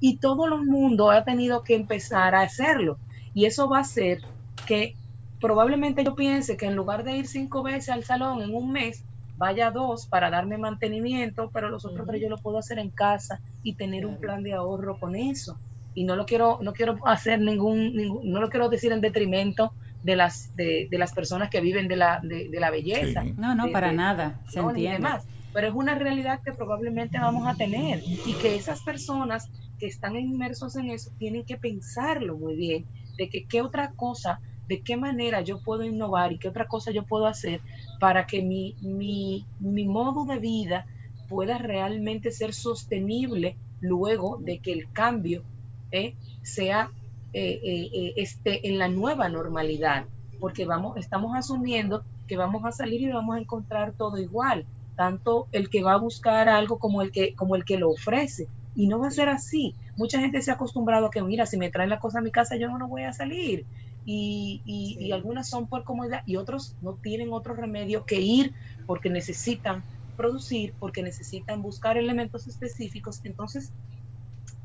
Y 0.00 0.16
todo 0.16 0.46
el 0.46 0.64
mundo 0.66 1.10
ha 1.10 1.24
tenido 1.24 1.62
que 1.62 1.74
empezar 1.76 2.34
a 2.34 2.42
hacerlo. 2.42 2.98
Y 3.34 3.44
eso 3.44 3.68
va 3.68 3.78
a 3.78 3.82
hacer 3.82 4.22
que 4.66 4.96
probablemente 5.40 6.04
yo 6.04 6.14
piense 6.14 6.56
que 6.56 6.66
en 6.66 6.76
lugar 6.76 7.04
de 7.04 7.16
ir 7.16 7.26
cinco 7.26 7.62
veces 7.62 7.90
al 7.90 8.04
salón 8.04 8.42
en 8.42 8.54
un 8.54 8.72
mes, 8.72 9.04
vaya 9.40 9.70
dos 9.70 10.06
para 10.06 10.28
darme 10.28 10.58
mantenimiento, 10.58 11.50
pero 11.50 11.70
los 11.70 11.86
otros 11.86 12.06
tres 12.06 12.20
yo 12.20 12.28
lo 12.28 12.36
puedo 12.36 12.58
hacer 12.58 12.78
en 12.78 12.90
casa 12.90 13.40
y 13.62 13.72
tener 13.72 14.04
un 14.04 14.18
plan 14.18 14.42
de 14.42 14.52
ahorro 14.52 15.00
con 15.00 15.16
eso. 15.16 15.58
Y 15.94 16.04
no 16.04 16.14
lo 16.14 16.26
quiero, 16.26 16.58
no 16.60 16.74
quiero 16.74 16.98
hacer 17.06 17.40
ningún, 17.40 17.94
no 18.22 18.38
lo 18.38 18.50
quiero 18.50 18.68
decir 18.68 18.92
en 18.92 19.00
detrimento 19.00 19.72
de 20.02 20.14
las, 20.14 20.54
de, 20.56 20.88
las 20.92 21.14
personas 21.14 21.48
que 21.48 21.62
viven 21.62 21.88
de 21.88 21.96
la, 21.96 22.20
de, 22.22 22.50
la 22.52 22.70
belleza. 22.70 23.24
No, 23.38 23.54
no, 23.54 23.72
para 23.72 23.92
nada, 23.92 24.38
se 24.50 24.60
entiende. 24.60 25.08
Pero 25.54 25.68
es 25.68 25.74
una 25.74 25.94
realidad 25.94 26.40
que 26.44 26.52
probablemente 26.52 27.18
vamos 27.18 27.48
a 27.48 27.54
tener 27.54 28.02
y 28.04 28.34
que 28.34 28.56
esas 28.56 28.82
personas 28.82 29.48
que 29.78 29.86
están 29.86 30.16
inmersos 30.16 30.76
en 30.76 30.90
eso 30.90 31.10
tienen 31.18 31.46
que 31.46 31.56
pensarlo 31.56 32.36
muy 32.36 32.56
bien, 32.56 32.84
de 33.16 33.30
que 33.30 33.46
qué 33.46 33.62
otra 33.62 33.92
cosa 33.96 34.38
de 34.70 34.82
qué 34.82 34.96
manera 34.96 35.40
yo 35.40 35.58
puedo 35.58 35.82
innovar 35.82 36.30
y 36.32 36.38
qué 36.38 36.48
otra 36.48 36.68
cosa 36.68 36.92
yo 36.92 37.02
puedo 37.02 37.26
hacer 37.26 37.60
para 37.98 38.24
que 38.24 38.40
mi, 38.40 38.76
mi, 38.80 39.44
mi 39.58 39.84
modo 39.84 40.24
de 40.26 40.38
vida 40.38 40.86
pueda 41.28 41.58
realmente 41.58 42.30
ser 42.30 42.54
sostenible 42.54 43.56
luego 43.80 44.38
de 44.40 44.60
que 44.60 44.72
el 44.72 44.92
cambio 44.92 45.42
eh, 45.90 46.14
sea 46.42 46.92
eh, 47.32 47.60
eh, 47.64 48.12
este, 48.14 48.68
en 48.68 48.78
la 48.78 48.88
nueva 48.88 49.28
normalidad, 49.28 50.04
porque 50.38 50.66
vamos, 50.66 50.96
estamos 50.96 51.36
asumiendo 51.36 52.04
que 52.28 52.36
vamos 52.36 52.64
a 52.64 52.70
salir 52.70 53.00
y 53.00 53.10
vamos 53.10 53.34
a 53.34 53.40
encontrar 53.40 53.94
todo 53.94 54.18
igual, 54.18 54.66
tanto 54.94 55.48
el 55.50 55.68
que 55.68 55.82
va 55.82 55.94
a 55.94 55.98
buscar 55.98 56.48
algo 56.48 56.78
como 56.78 57.02
el 57.02 57.10
que, 57.10 57.34
como 57.34 57.56
el 57.56 57.64
que 57.64 57.76
lo 57.76 57.90
ofrece. 57.90 58.46
Y 58.76 58.86
no 58.86 59.00
va 59.00 59.08
a 59.08 59.10
ser 59.10 59.28
así. 59.28 59.74
Mucha 59.96 60.20
gente 60.20 60.40
se 60.40 60.52
ha 60.52 60.54
acostumbrado 60.54 61.06
a 61.06 61.10
que, 61.10 61.22
mira, 61.22 61.44
si 61.44 61.56
me 61.58 61.70
traen 61.70 61.90
la 61.90 61.98
cosa 61.98 62.20
a 62.20 62.22
mi 62.22 62.30
casa, 62.30 62.56
yo 62.56 62.68
no 62.68 62.86
voy 62.86 63.02
a 63.02 63.12
salir. 63.12 63.66
Y, 64.12 64.62
y 64.98 65.12
algunas 65.12 65.48
son 65.48 65.68
por 65.68 65.84
comodidad 65.84 66.22
y 66.26 66.36
otros 66.36 66.74
no 66.82 66.94
tienen 66.94 67.32
otro 67.32 67.54
remedio 67.54 68.04
que 68.06 68.20
ir 68.20 68.54
porque 68.86 69.08
necesitan 69.08 69.84
producir, 70.16 70.74
porque 70.78 71.02
necesitan 71.02 71.62
buscar 71.62 71.96
elementos 71.96 72.46
específicos. 72.46 73.20
Entonces, 73.24 73.72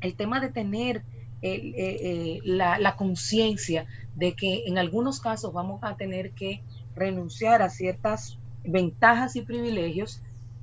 el 0.00 0.14
tema 0.14 0.40
de 0.40 0.50
tener 0.50 1.02
eh, 1.42 1.74
eh, 1.76 2.40
la, 2.44 2.96
conciencia 2.96 3.86
de 4.14 4.34
que 4.34 4.64
en 4.66 4.78
algunos 4.78 5.20
casos 5.20 5.52
vamos 5.52 5.80
a 5.82 5.96
tener 5.96 6.30
que 6.30 6.62
renunciar 6.94 7.60
a 7.60 7.68
ciertas 7.68 8.38
ventajas 8.64 9.36
y 9.36 9.42
privilegios 9.42 10.22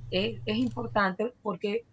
eh, 0.10 0.42
es 0.46 0.58
importante 0.58 1.32
porque 1.44 1.86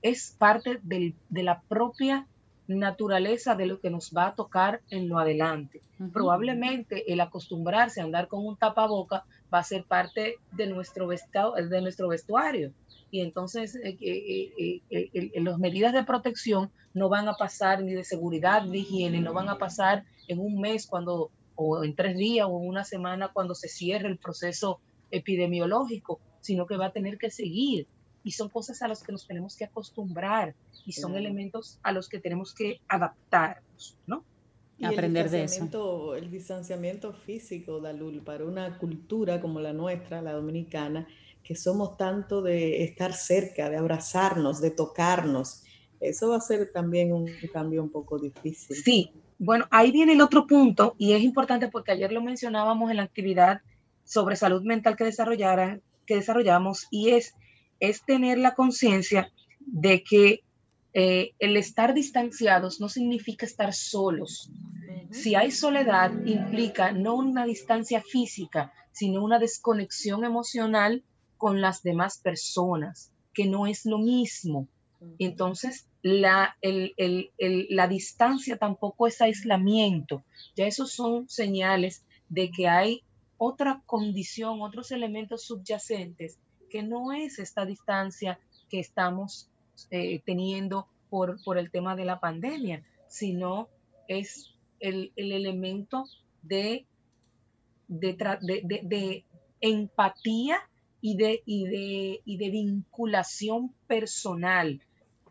es 0.00 0.34
parte 0.38 0.80
de 0.82 1.42
la 1.42 1.60
propia 1.68 2.26
naturaleza 2.68 3.54
de 3.54 3.66
lo 3.66 3.80
que 3.80 3.90
nos 3.90 4.12
va 4.16 4.28
a 4.28 4.34
tocar 4.34 4.80
en 4.90 5.08
lo 5.08 5.18
adelante. 5.18 5.80
Probablemente 6.12 7.12
el 7.12 7.20
acostumbrarse 7.20 8.00
a 8.00 8.04
andar 8.04 8.28
con 8.28 8.44
un 8.44 8.56
tapaboca 8.56 9.24
va 9.52 9.58
a 9.58 9.64
ser 9.64 9.84
parte 9.84 10.36
de 10.52 10.66
nuestro, 10.66 11.08
de 11.08 11.80
nuestro 11.80 12.08
vestuario 12.08 12.72
y 13.10 13.20
entonces 13.20 13.76
eh, 13.76 13.96
eh, 14.00 14.80
eh, 14.90 15.40
las 15.40 15.58
medidas 15.58 15.92
de 15.92 16.04
protección 16.04 16.70
no 16.92 17.08
van 17.08 17.28
a 17.28 17.34
pasar 17.34 17.82
ni 17.82 17.94
de 17.94 18.04
seguridad 18.04 18.64
ni 18.64 18.70
de 18.72 18.78
higiene, 18.78 19.20
no 19.20 19.32
van 19.32 19.48
a 19.48 19.58
pasar 19.58 20.04
en 20.28 20.40
un 20.40 20.60
mes 20.60 20.86
cuando 20.86 21.30
o 21.54 21.84
en 21.84 21.94
tres 21.94 22.16
días 22.16 22.46
o 22.50 22.60
en 22.60 22.68
una 22.68 22.84
semana 22.84 23.30
cuando 23.32 23.54
se 23.54 23.68
cierre 23.68 24.08
el 24.08 24.18
proceso 24.18 24.80
epidemiológico, 25.10 26.20
sino 26.40 26.66
que 26.66 26.76
va 26.76 26.86
a 26.86 26.92
tener 26.92 27.16
que 27.16 27.30
seguir. 27.30 27.86
Y 28.26 28.32
son 28.32 28.48
cosas 28.48 28.82
a 28.82 28.88
las 28.88 29.04
que 29.04 29.12
nos 29.12 29.24
tenemos 29.26 29.56
que 29.56 29.64
acostumbrar 29.64 30.54
y 30.84 30.92
son 30.92 31.14
elementos 31.16 31.78
a 31.84 31.92
los 31.92 32.08
que 32.08 32.18
tenemos 32.18 32.52
que 32.52 32.80
adaptarnos, 32.88 33.96
¿no? 34.06 34.24
Y 34.78 34.84
aprender 34.84 35.30
de 35.30 35.44
eso. 35.44 36.16
El 36.16 36.28
distanciamiento 36.28 37.12
físico, 37.12 37.80
Dalul, 37.80 38.22
para 38.22 38.44
una 38.44 38.78
cultura 38.78 39.40
como 39.40 39.60
la 39.60 39.72
nuestra, 39.72 40.20
la 40.22 40.32
dominicana, 40.32 41.06
que 41.44 41.54
somos 41.54 41.96
tanto 41.96 42.42
de 42.42 42.82
estar 42.82 43.12
cerca, 43.12 43.70
de 43.70 43.76
abrazarnos, 43.76 44.60
de 44.60 44.72
tocarnos. 44.72 45.62
Eso 46.00 46.30
va 46.30 46.38
a 46.38 46.40
ser 46.40 46.72
también 46.72 47.12
un 47.12 47.30
cambio 47.52 47.80
un 47.80 47.90
poco 47.90 48.18
difícil. 48.18 48.76
Sí, 48.76 49.12
bueno, 49.38 49.66
ahí 49.70 49.92
viene 49.92 50.14
el 50.14 50.20
otro 50.20 50.46
punto 50.46 50.94
y 50.98 51.12
es 51.12 51.22
importante 51.22 51.68
porque 51.68 51.92
ayer 51.92 52.10
lo 52.10 52.22
mencionábamos 52.22 52.90
en 52.90 52.96
la 52.96 53.04
actividad 53.04 53.60
sobre 54.04 54.36
salud 54.36 54.62
mental 54.62 54.96
que, 54.96 55.04
desarrollara, 55.04 55.80
que 56.06 56.16
desarrollamos 56.16 56.86
y 56.90 57.10
es, 57.10 57.34
es 57.80 58.02
tener 58.04 58.38
la 58.38 58.54
conciencia 58.54 59.32
de 59.60 60.02
que 60.02 60.42
eh, 60.94 61.34
el 61.38 61.56
estar 61.56 61.92
distanciados 61.92 62.80
no 62.80 62.88
significa 62.88 63.44
estar 63.44 63.74
solos. 63.74 64.50
Si 65.10 65.34
hay 65.34 65.50
soledad, 65.50 66.10
implica 66.24 66.92
no 66.92 67.16
una 67.16 67.44
distancia 67.44 68.02
física, 68.02 68.72
sino 68.92 69.22
una 69.22 69.38
desconexión 69.38 70.24
emocional 70.24 71.04
con 71.36 71.60
las 71.60 71.82
demás 71.82 72.18
personas, 72.18 73.12
que 73.34 73.46
no 73.46 73.66
es 73.66 73.84
lo 73.84 73.98
mismo. 73.98 74.68
Entonces, 75.18 75.86
la, 76.02 76.56
la 76.62 77.88
distancia 77.88 78.56
tampoco 78.56 79.06
es 79.06 79.20
aislamiento. 79.20 80.24
Ya 80.56 80.66
esos 80.66 80.92
son 80.92 81.28
señales 81.28 82.04
de 82.28 82.50
que 82.50 82.68
hay 82.68 83.02
otra 83.36 83.82
condición, 83.84 84.62
otros 84.62 84.90
elementos 84.90 85.44
subyacentes, 85.44 86.38
no 86.82 87.12
es 87.12 87.38
esta 87.38 87.64
distancia 87.64 88.38
que 88.68 88.80
estamos 88.80 89.48
eh, 89.90 90.20
teniendo 90.24 90.88
por, 91.10 91.42
por, 91.44 91.58
el 91.58 91.70
tema 91.70 91.96
de 91.96 92.04
la 92.04 92.20
pandemia, 92.20 92.82
sino 93.08 93.68
es 94.08 94.54
el, 94.80 95.12
elemento 95.16 96.06
de, 96.42 96.84
de, 97.88 98.16
de 98.82 99.24
empatía 99.60 100.58
y 101.00 101.16
de, 101.16 101.42
de, 101.46 102.20
y 102.24 102.36
de 102.36 102.50
vinculación 102.50 103.72
personal 103.86 104.80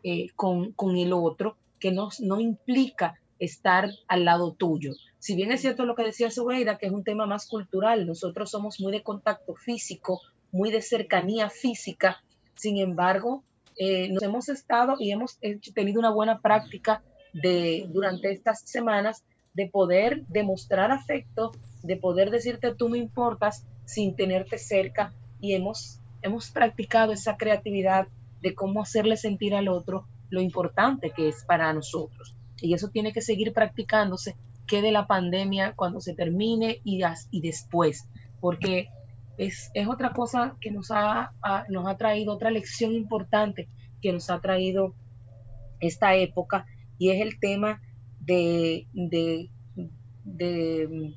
eh, 0.02 0.28
con, 0.36 0.74
el 0.96 1.12
otro 1.12 1.56
que 1.78 1.92
no, 1.92 2.10
no 2.20 2.40
implica 2.40 3.20
estar 3.38 3.90
al 4.08 4.24
lado 4.24 4.52
tuyo. 4.52 4.92
Si 5.18 5.34
bien 5.34 5.52
es 5.52 5.60
cierto 5.60 5.84
lo 5.84 5.94
que 5.94 6.04
decía 6.04 6.30
Sobeida, 6.30 6.78
que 6.78 6.86
es 6.86 6.92
un 6.92 7.04
tema 7.04 7.26
más 7.26 7.46
cultural, 7.46 8.06
nosotros 8.06 8.50
somos 8.50 8.80
muy 8.80 8.92
de 8.92 9.02
contacto 9.02 9.54
físico, 9.54 10.20
muy 10.52 10.70
de 10.70 10.82
cercanía 10.82 11.50
física, 11.50 12.22
sin 12.54 12.78
embargo, 12.78 13.44
eh, 13.78 14.08
nos 14.08 14.22
hemos 14.22 14.48
estado 14.48 14.96
y 14.98 15.12
hemos 15.12 15.38
tenido 15.74 16.00
una 16.00 16.10
buena 16.10 16.40
práctica 16.40 17.02
de, 17.34 17.86
durante 17.90 18.32
estas 18.32 18.60
semanas 18.60 19.22
de 19.52 19.68
poder 19.68 20.24
demostrar 20.28 20.90
afecto, 20.90 21.52
de 21.82 21.96
poder 21.96 22.30
decirte 22.30 22.74
tú 22.74 22.88
me 22.88 22.98
importas 22.98 23.64
sin 23.84 24.16
tenerte 24.16 24.58
cerca. 24.58 25.12
Y 25.40 25.54
hemos, 25.54 26.00
hemos 26.22 26.50
practicado 26.50 27.12
esa 27.12 27.36
creatividad 27.36 28.08
de 28.40 28.54
cómo 28.54 28.82
hacerle 28.82 29.16
sentir 29.16 29.54
al 29.54 29.68
otro 29.68 30.06
lo 30.30 30.40
importante 30.40 31.10
que 31.10 31.28
es 31.28 31.44
para 31.44 31.72
nosotros. 31.72 32.34
Y 32.60 32.72
eso 32.72 32.88
tiene 32.88 33.12
que 33.12 33.20
seguir 33.20 33.52
practicándose, 33.52 34.34
que 34.66 34.80
de 34.80 34.92
la 34.92 35.06
pandemia 35.06 35.74
cuando 35.76 36.00
se 36.00 36.14
termine 36.14 36.80
y, 36.82 37.02
y 37.30 37.40
después, 37.40 38.06
porque 38.40 38.88
es, 39.38 39.70
es, 39.74 39.88
otra 39.88 40.12
cosa 40.12 40.56
que 40.60 40.70
nos 40.70 40.90
ha, 40.90 41.32
nos 41.68 41.86
ha 41.86 41.96
traído, 41.96 42.32
otra 42.32 42.50
lección 42.50 42.92
importante 42.92 43.68
que 44.00 44.12
nos 44.12 44.30
ha 44.30 44.40
traído 44.40 44.94
esta 45.80 46.14
época, 46.14 46.66
y 46.98 47.10
es 47.10 47.20
el 47.20 47.38
tema 47.38 47.80
de, 48.20 48.86
de, 48.92 49.50
de 50.24 51.14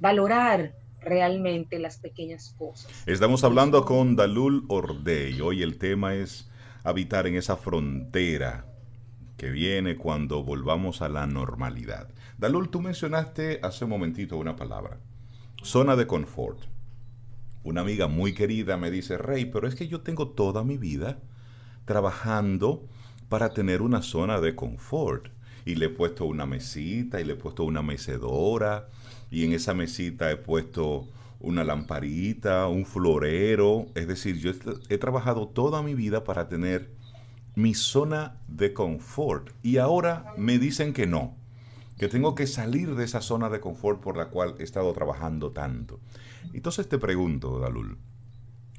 valorar 0.00 0.74
realmente 1.00 1.78
las 1.78 1.98
pequeñas 1.98 2.54
cosas. 2.58 2.90
Estamos 3.06 3.44
hablando 3.44 3.84
con 3.84 4.16
Dalul 4.16 4.64
Ordey. 4.68 5.40
Hoy 5.40 5.62
el 5.62 5.78
tema 5.78 6.14
es 6.14 6.50
habitar 6.84 7.26
en 7.26 7.36
esa 7.36 7.56
frontera 7.56 8.66
que 9.36 9.50
viene 9.50 9.96
cuando 9.96 10.42
volvamos 10.42 11.02
a 11.02 11.08
la 11.08 11.26
normalidad. 11.26 12.08
Dalul, 12.38 12.70
tú 12.70 12.80
mencionaste 12.80 13.60
hace 13.62 13.84
un 13.84 13.90
momentito 13.90 14.36
una 14.36 14.56
palabra, 14.56 14.98
zona 15.62 15.96
de 15.96 16.06
confort. 16.06 16.60
Una 17.64 17.82
amiga 17.82 18.08
muy 18.08 18.34
querida 18.34 18.76
me 18.76 18.90
dice, 18.90 19.18
Rey, 19.18 19.44
pero 19.46 19.68
es 19.68 19.74
que 19.74 19.88
yo 19.88 20.00
tengo 20.00 20.28
toda 20.28 20.64
mi 20.64 20.78
vida 20.78 21.18
trabajando 21.84 22.88
para 23.28 23.54
tener 23.54 23.82
una 23.82 24.02
zona 24.02 24.40
de 24.40 24.54
confort. 24.54 25.28
Y 25.64 25.76
le 25.76 25.86
he 25.86 25.90
puesto 25.90 26.24
una 26.24 26.44
mesita 26.44 27.20
y 27.20 27.24
le 27.24 27.34
he 27.34 27.36
puesto 27.36 27.64
una 27.64 27.82
mecedora 27.82 28.88
y 29.30 29.44
en 29.44 29.52
esa 29.52 29.74
mesita 29.74 30.30
he 30.30 30.36
puesto 30.36 31.08
una 31.40 31.64
lamparita, 31.64 32.66
un 32.66 32.84
florero. 32.84 33.86
Es 33.94 34.06
decir, 34.08 34.38
yo 34.38 34.52
he, 34.88 34.98
trabajado 34.98 35.48
toda 35.48 35.82
mi 35.82 35.94
vida 35.94 36.24
para 36.24 36.48
tener 36.48 36.90
mi 37.54 37.74
zona 37.74 38.36
de 38.48 38.72
confort 38.72 39.50
y 39.62 39.78
ahora 39.78 40.34
me 40.36 40.58
dicen 40.58 40.92
que 40.92 41.06
no, 41.06 41.36
que 41.98 42.08
tengo 42.08 42.34
que 42.34 42.46
salir 42.46 42.94
de 42.94 43.04
esa 43.04 43.20
zona 43.20 43.48
de 43.48 43.60
confort 43.60 44.00
por 44.00 44.16
la 44.16 44.26
cual 44.26 44.54
he 44.58 44.62
estado 44.62 44.92
trabajando 44.92 45.52
tanto. 45.52 46.00
Entonces 46.52 46.88
te 46.88 46.98
pregunto, 46.98 47.58
Dalul, 47.58 47.98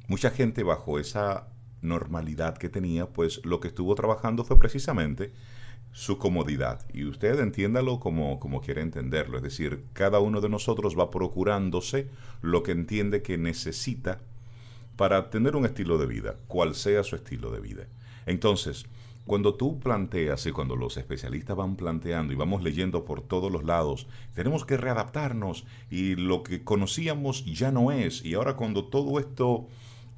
mucha 0.08 0.29
gente 0.29 0.63
bajo 0.63 1.00
esa 1.00 1.48
normalidad 1.82 2.58
que 2.58 2.70
tenía, 2.70 3.08
pues 3.10 3.41
lo 3.43 3.60
que 3.60 3.67
estuvo 3.67 3.93
trabajando 3.96 4.43
fue 4.43 4.60
precisamente 4.60 5.34
su 5.91 6.17
comodidad. 6.17 6.82
Y 6.93 7.05
usted 7.05 7.39
entiéndalo 7.39 8.00
como, 8.00 8.39
como 8.39 8.62
quiere 8.62 8.82
entenderlo. 8.82 9.38
Es 9.38 9.43
decir, 9.43 9.86
cada 9.93 10.20
uno 10.20 10.41
de 10.41 10.50
nosotros 10.50 10.98
va 10.98 11.12
procurándose 11.12 12.10
lo 12.41 12.63
que 12.63 12.72
entiende 12.72 13.22
que 13.22 13.38
necesita 13.38 14.20
para 14.96 15.29
tener 15.29 15.55
un 15.55 15.65
estilo 15.65 15.98
de 15.98 16.08
vida, 16.08 16.36
cual 16.48 16.75
sea 16.75 17.03
su 17.03 17.15
estilo 17.15 17.51
de 17.51 17.60
vida. 17.60 17.88
Entonces, 18.25 18.86
cuando 19.25 19.56
tú 19.56 19.80
planteas 19.80 20.46
y 20.46 20.51
cuando 20.51 20.75
los 20.75 20.98
especialistas 20.98 21.56
van 21.56 21.75
planteando 21.75 22.34
y 22.34 22.36
vamos 22.36 22.62
leyendo 22.62 23.06
por 23.06 23.22
todos 23.22 23.51
los 23.51 23.63
lados, 23.63 24.08
tenemos 24.34 24.65
que 24.65 24.77
readaptarnos 24.77 25.65
y 25.89 26.15
lo 26.15 26.44
que 26.44 26.63
conocíamos 26.63 27.46
ya 27.46 27.72
no 27.72 27.92
es. 27.92 28.24
Y 28.25 28.34
ahora 28.34 28.56
cuando 28.56 28.86
todo 28.86 29.20
esto, 29.20 29.68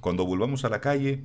cuando 0.02 0.26
volvamos 0.26 0.66
a 0.66 0.70
la 0.70 0.82
calle, 0.82 1.24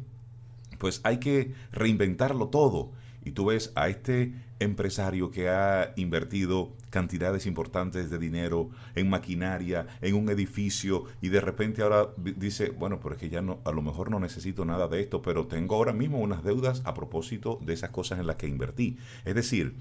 pues 0.79 1.01
hay 1.05 1.19
que 1.19 1.55
reinventarlo 1.73 2.49
todo 2.49 2.91
y 3.25 3.33
tú 3.33 3.47
ves 3.47 3.73
a 3.75 3.89
este 3.89 4.35
empresario 4.59 5.31
que 5.31 5.49
ha 5.49 5.93
invertido 5.97 6.73
cantidades 6.91 7.47
importantes 7.47 8.11
de 8.11 8.19
dinero 8.19 8.71
en 8.95 9.09
maquinaria, 9.09 9.87
en 10.01 10.15
un 10.15 10.29
edificio, 10.29 11.05
y 11.21 11.29
de 11.29 11.41
repente 11.41 11.83
ahora 11.83 12.09
dice, 12.17 12.71
bueno, 12.71 13.01
pero 13.01 13.15
es 13.15 13.21
que 13.21 13.31
ya 13.31 13.43
no, 13.43 13.61
a 13.65 13.73
lo 13.73 13.83
mejor 13.83 14.11
no 14.11 14.21
necesito 14.21 14.65
nada 14.65 14.89
de 14.89 15.01
esto, 15.01 15.23
pero 15.23 15.47
tengo 15.47 15.77
ahora 15.77 15.93
mismo 15.93 16.19
unas 16.19 16.43
deudas 16.43 16.83
a 16.85 16.95
propósito 16.95 17.59
de 17.63 17.75
esas 17.75 17.91
cosas 17.91 18.19
en 18.19 18.27
las 18.27 18.37
que 18.37 18.49
invertí. 18.49 18.99
Es 19.25 19.35
decir, 19.35 19.77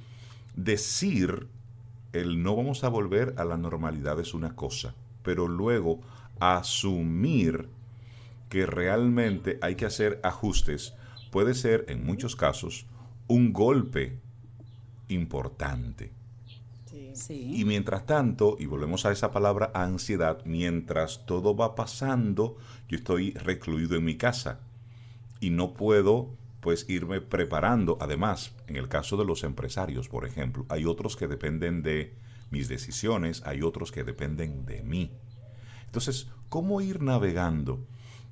decir 0.55 1.47
el 2.13 2.41
no 2.41 2.55
vamos 2.55 2.83
a 2.83 2.89
volver 2.89 3.33
a 3.37 3.45
la 3.45 3.57
normalidad 3.57 4.19
es 4.19 4.33
una 4.33 4.55
cosa, 4.55 4.95
pero 5.23 5.47
luego 5.47 6.01
asumir 6.39 7.69
que 8.49 8.65
realmente 8.65 9.59
hay 9.61 9.75
que 9.75 9.85
hacer 9.85 10.19
ajustes 10.23 10.93
puede 11.31 11.53
ser 11.53 11.85
en 11.87 12.03
muchos 12.03 12.35
casos 12.35 12.87
un 13.29 13.53
golpe 13.53 14.19
importante. 15.07 16.11
Y 17.29 17.63
mientras 17.65 18.05
tanto, 18.05 18.57
y 18.59 18.65
volvemos 18.65 19.05
a 19.05 19.11
esa 19.11 19.31
palabra 19.31 19.71
ansiedad, 19.73 20.41
mientras 20.45 21.25
todo 21.25 21.55
va 21.55 21.75
pasando, 21.75 22.57
yo 22.87 22.97
estoy 22.97 23.31
recluido 23.31 23.95
en 23.95 24.05
mi 24.05 24.15
casa 24.15 24.59
y 25.39 25.49
no 25.51 25.73
puedo 25.73 26.31
pues 26.59 26.89
irme 26.89 27.21
preparando. 27.21 27.97
Además, 28.01 28.53
en 28.67 28.75
el 28.75 28.87
caso 28.87 29.15
de 29.15 29.25
los 29.25 29.43
empresarios, 29.43 30.09
por 30.09 30.25
ejemplo, 30.25 30.65
hay 30.69 30.85
otros 30.85 31.15
que 31.15 31.27
dependen 31.27 31.83
de 31.83 32.15
mis 32.51 32.67
decisiones, 32.67 33.43
hay 33.45 33.61
otros 33.61 33.91
que 33.91 34.03
dependen 34.03 34.65
de 34.65 34.83
mí. 34.83 35.11
Entonces, 35.85 36.27
¿cómo 36.49 36.81
ir 36.81 37.01
navegando 37.01 37.85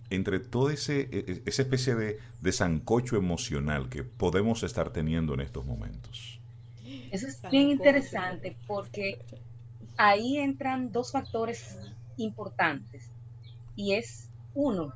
entre 0.10 0.40
toda 0.40 0.74
ese, 0.74 1.02
e, 1.02 1.10
e, 1.12 1.42
esa 1.46 1.62
especie 1.62 1.96
de, 1.96 2.20
de 2.42 2.52
sancocho 2.52 3.18
emocional 3.18 3.90
que 3.90 4.04
podemos 4.04 4.64
estar 4.64 4.92
teniendo 4.92 5.34
en 5.34 5.42
estos 5.42 5.66
momentos? 5.66 6.40
Eso 7.12 7.28
es 7.28 7.42
bien 7.52 7.70
interesante 7.70 8.56
porque 8.68 9.20
ahí 9.98 10.38
entran 10.38 10.92
dos 10.92 11.12
factores 11.12 11.78
importantes 12.18 13.10
y 13.76 13.94
es 13.94 14.30
uno, 14.54 14.94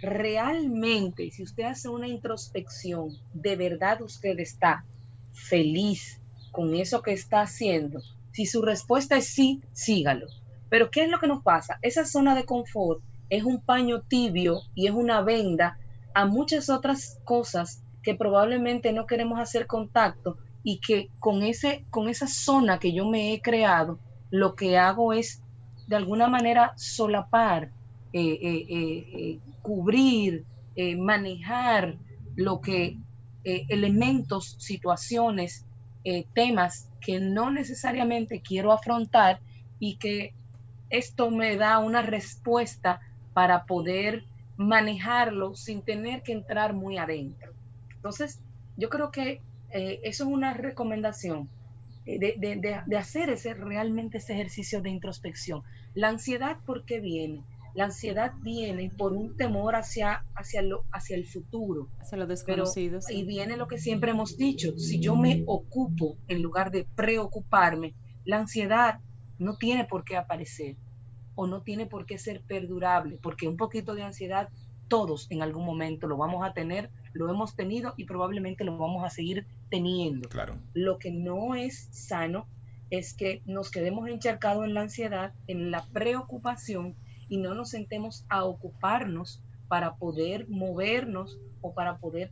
realmente 0.00 1.30
si 1.30 1.42
usted 1.42 1.64
hace 1.64 1.88
una 1.88 2.08
introspección, 2.08 3.16
de 3.32 3.56
verdad 3.56 4.02
usted 4.02 4.38
está 4.38 4.84
feliz 5.32 6.20
con 6.52 6.74
eso 6.74 7.02
que 7.02 7.12
está 7.12 7.42
haciendo. 7.42 8.00
Si 8.32 8.46
su 8.46 8.62
respuesta 8.62 9.16
es 9.16 9.26
sí, 9.26 9.60
sígalo. 9.72 10.26
Pero 10.68 10.90
¿qué 10.90 11.04
es 11.04 11.10
lo 11.10 11.20
que 11.20 11.26
nos 11.26 11.42
pasa? 11.42 11.78
Esa 11.82 12.04
zona 12.04 12.34
de 12.34 12.44
confort 12.44 13.02
es 13.36 13.44
un 13.44 13.60
paño 13.60 14.02
tibio 14.02 14.60
y 14.74 14.86
es 14.86 14.92
una 14.92 15.20
venda 15.20 15.78
a 16.14 16.26
muchas 16.26 16.70
otras 16.70 17.18
cosas 17.24 17.82
que 18.02 18.14
probablemente 18.14 18.92
no 18.92 19.06
queremos 19.06 19.40
hacer 19.40 19.66
contacto 19.66 20.36
y 20.62 20.78
que 20.78 21.10
con, 21.18 21.42
ese, 21.42 21.84
con 21.90 22.08
esa 22.08 22.26
zona 22.26 22.78
que 22.78 22.92
yo 22.92 23.06
me 23.06 23.32
he 23.32 23.40
creado, 23.40 23.98
lo 24.30 24.54
que 24.54 24.78
hago 24.78 25.12
es 25.12 25.42
de 25.86 25.96
alguna 25.96 26.28
manera 26.28 26.72
solapar, 26.76 27.70
eh, 28.12 28.38
eh, 28.40 28.66
eh, 28.70 29.38
cubrir, 29.62 30.44
manejar 30.98 31.96
lo 32.34 32.60
que 32.60 32.98
elementos, 33.44 34.56
situaciones, 34.58 35.64
temas 36.32 36.88
que 37.00 37.20
no 37.20 37.52
necesariamente 37.52 38.40
quiero 38.40 38.72
afrontar 38.72 39.38
y 39.78 39.96
que 39.96 40.34
esto 40.90 41.30
me 41.30 41.56
da 41.56 41.78
una 41.78 42.02
respuesta 42.02 43.00
para 43.34 43.66
poder 43.66 44.24
manejarlo 44.56 45.54
sin 45.54 45.82
tener 45.82 46.22
que 46.22 46.32
entrar 46.32 46.72
muy 46.72 46.96
adentro. 46.96 47.52
Entonces, 47.94 48.40
yo 48.76 48.88
creo 48.88 49.10
que 49.10 49.40
eh, 49.70 50.00
eso 50.04 50.24
es 50.24 50.30
una 50.30 50.54
recomendación 50.54 51.48
eh, 52.06 52.18
de, 52.38 52.96
hacer 52.96 53.30
ese, 53.30 53.54
realmente 53.54 54.18
ese 54.18 54.34
ejercicio 54.34 54.80
de 54.80 54.90
introspección. 54.90 55.62
La 55.94 56.08
ansiedad, 56.08 56.58
¿por 56.64 56.84
qué 56.84 57.00
viene? 57.00 57.42
La 57.74 57.86
ansiedad 57.86 58.32
viene 58.40 58.92
por 58.96 59.12
un 59.12 59.36
temor 59.36 59.74
hacia, 59.74 60.24
hacia, 60.36 60.62
lo, 60.62 60.84
hacia 60.92 61.16
el 61.16 61.26
futuro. 61.26 61.88
Hacia 62.00 62.18
lo 62.18 62.26
desconocido. 62.28 63.00
Y 63.08 63.24
viene 63.24 63.56
lo 63.56 63.66
que 63.66 63.78
siempre 63.78 64.12
hemos 64.12 64.36
dicho, 64.36 64.78
si 64.78 65.00
yo 65.00 65.16
me 65.16 65.42
ocupo 65.46 66.16
en 66.28 66.40
lugar 66.40 66.70
de 66.70 66.86
preocuparme, 66.94 67.94
la 68.24 68.38
ansiedad 68.38 69.00
no 69.38 69.56
tiene 69.56 69.84
por 69.86 70.04
qué 70.04 70.16
aparecer 70.16 70.76
o 71.34 71.46
no 71.46 71.62
tiene 71.62 71.86
por 71.86 72.06
qué 72.06 72.18
ser 72.18 72.42
perdurable, 72.42 73.18
porque 73.22 73.48
un 73.48 73.56
poquito 73.56 73.94
de 73.94 74.02
ansiedad 74.02 74.48
todos 74.88 75.26
en 75.30 75.42
algún 75.42 75.64
momento 75.64 76.06
lo 76.06 76.16
vamos 76.16 76.46
a 76.46 76.52
tener, 76.52 76.90
lo 77.12 77.30
hemos 77.30 77.56
tenido 77.56 77.94
y 77.96 78.04
probablemente 78.04 78.64
lo 78.64 78.76
vamos 78.76 79.04
a 79.04 79.10
seguir 79.10 79.46
teniendo. 79.70 80.28
Claro. 80.28 80.58
Lo 80.74 80.98
que 80.98 81.10
no 81.10 81.54
es 81.54 81.88
sano 81.90 82.46
es 82.90 83.14
que 83.14 83.42
nos 83.46 83.70
quedemos 83.70 84.08
encharcados 84.08 84.64
en 84.64 84.74
la 84.74 84.82
ansiedad, 84.82 85.32
en 85.46 85.70
la 85.70 85.84
preocupación 85.86 86.94
y 87.28 87.38
no 87.38 87.54
nos 87.54 87.70
sentemos 87.70 88.24
a 88.28 88.44
ocuparnos 88.44 89.42
para 89.68 89.96
poder 89.96 90.48
movernos 90.48 91.38
o 91.60 91.74
para 91.74 91.96
poder 91.98 92.30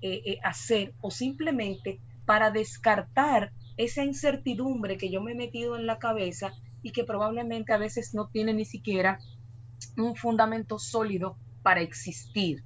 eh, 0.00 0.22
eh, 0.24 0.38
hacer 0.42 0.94
o 1.00 1.10
simplemente 1.10 2.00
para 2.24 2.50
descartar 2.50 3.52
esa 3.76 4.04
incertidumbre 4.04 4.96
que 4.96 5.10
yo 5.10 5.20
me 5.20 5.32
he 5.32 5.34
metido 5.34 5.76
en 5.76 5.86
la 5.86 5.98
cabeza 5.98 6.52
y 6.82 6.92
que 6.92 7.04
probablemente 7.04 7.72
a 7.72 7.78
veces 7.78 8.14
no 8.14 8.28
tiene 8.28 8.54
ni 8.54 8.64
siquiera 8.64 9.18
un 9.96 10.16
fundamento 10.16 10.78
sólido 10.78 11.36
para 11.62 11.80
existir. 11.80 12.64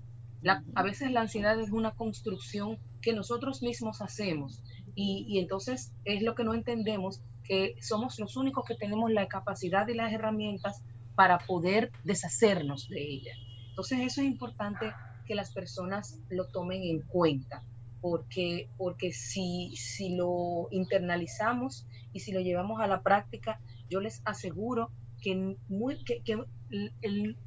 a 0.75 0.83
veces 0.83 1.11
la 1.11 1.23
ansiedad 1.23 1.59
es 1.59 1.71
una 1.71 1.93
construcción 1.93 2.79
que 3.01 3.15
nosotros 3.15 3.63
mismos 3.63 4.03
hacemos 4.03 4.63
y, 4.95 5.25
y, 5.29 5.39
entonces 5.39 5.93
es 6.05 6.23
lo 6.23 6.35
que 6.35 6.45
no 6.45 6.55
entendemos, 6.55 7.21
que 7.43 7.75
somos 7.81 8.19
los 8.19 8.37
únicos 8.37 8.65
que 8.65 8.77
tenemos 8.77 9.11
la 9.11 9.27
capacidad 9.27 9.89
y 9.89 9.95
las 9.95 10.13
herramientas 10.13 10.83
para 11.15 11.39
poder 11.39 11.91
deshacernos 12.05 12.89
de 12.89 13.03
ella. 13.03 13.33
Entonces 13.71 14.01
eso 14.01 14.21
es 14.21 14.27
importante 14.27 14.93
que 15.27 15.35
las 15.35 15.53
personas 15.53 16.21
lo 16.29 16.47
tomen 16.49 16.83
en 16.83 17.01
cuenta, 17.03 17.63
porque, 18.01 18.69
porque 18.77 19.13
si, 19.13 19.75
si 19.77 20.15
lo 20.15 20.69
internalizamos 20.71 21.87
y 22.13 22.21
si 22.21 22.33
lo 22.33 22.41
llevamos 22.41 22.81
a 22.81 22.87
la 22.87 23.03
práctica, 23.03 23.61
yo 23.89 24.01
les 24.01 24.23
aseguro 24.25 24.91
que, 25.23 25.57
muy, 25.69 26.03
que, 26.05 26.23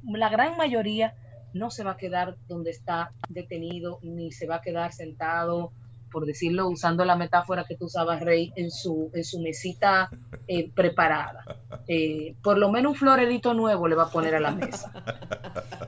la 0.02 0.28
gran 0.28 0.56
mayoría 0.56 1.14
no 1.54 1.70
se 1.70 1.84
va 1.84 1.92
a 1.92 1.96
quedar 1.96 2.36
donde 2.46 2.70
está 2.70 3.12
detenido, 3.28 3.98
ni 4.02 4.32
se 4.32 4.46
va 4.46 4.56
a 4.56 4.60
quedar 4.60 4.92
sentado, 4.92 5.72
por 6.10 6.26
decirlo, 6.26 6.68
usando 6.68 7.04
la 7.04 7.16
metáfora 7.16 7.64
que 7.64 7.76
tú 7.76 7.86
usabas, 7.86 8.20
Rey, 8.20 8.52
en 8.56 8.70
su, 8.70 9.10
en 9.14 9.24
su 9.24 9.40
mesita 9.40 10.10
eh, 10.46 10.70
preparada. 10.70 11.44
Eh, 11.90 12.34
por 12.42 12.58
lo 12.58 12.70
menos 12.70 12.92
un 12.92 12.98
florerito 12.98 13.54
nuevo 13.54 13.88
le 13.88 13.94
va 13.94 14.02
a 14.02 14.10
poner 14.10 14.34
a 14.34 14.40
la 14.40 14.50
mesa. 14.50 14.92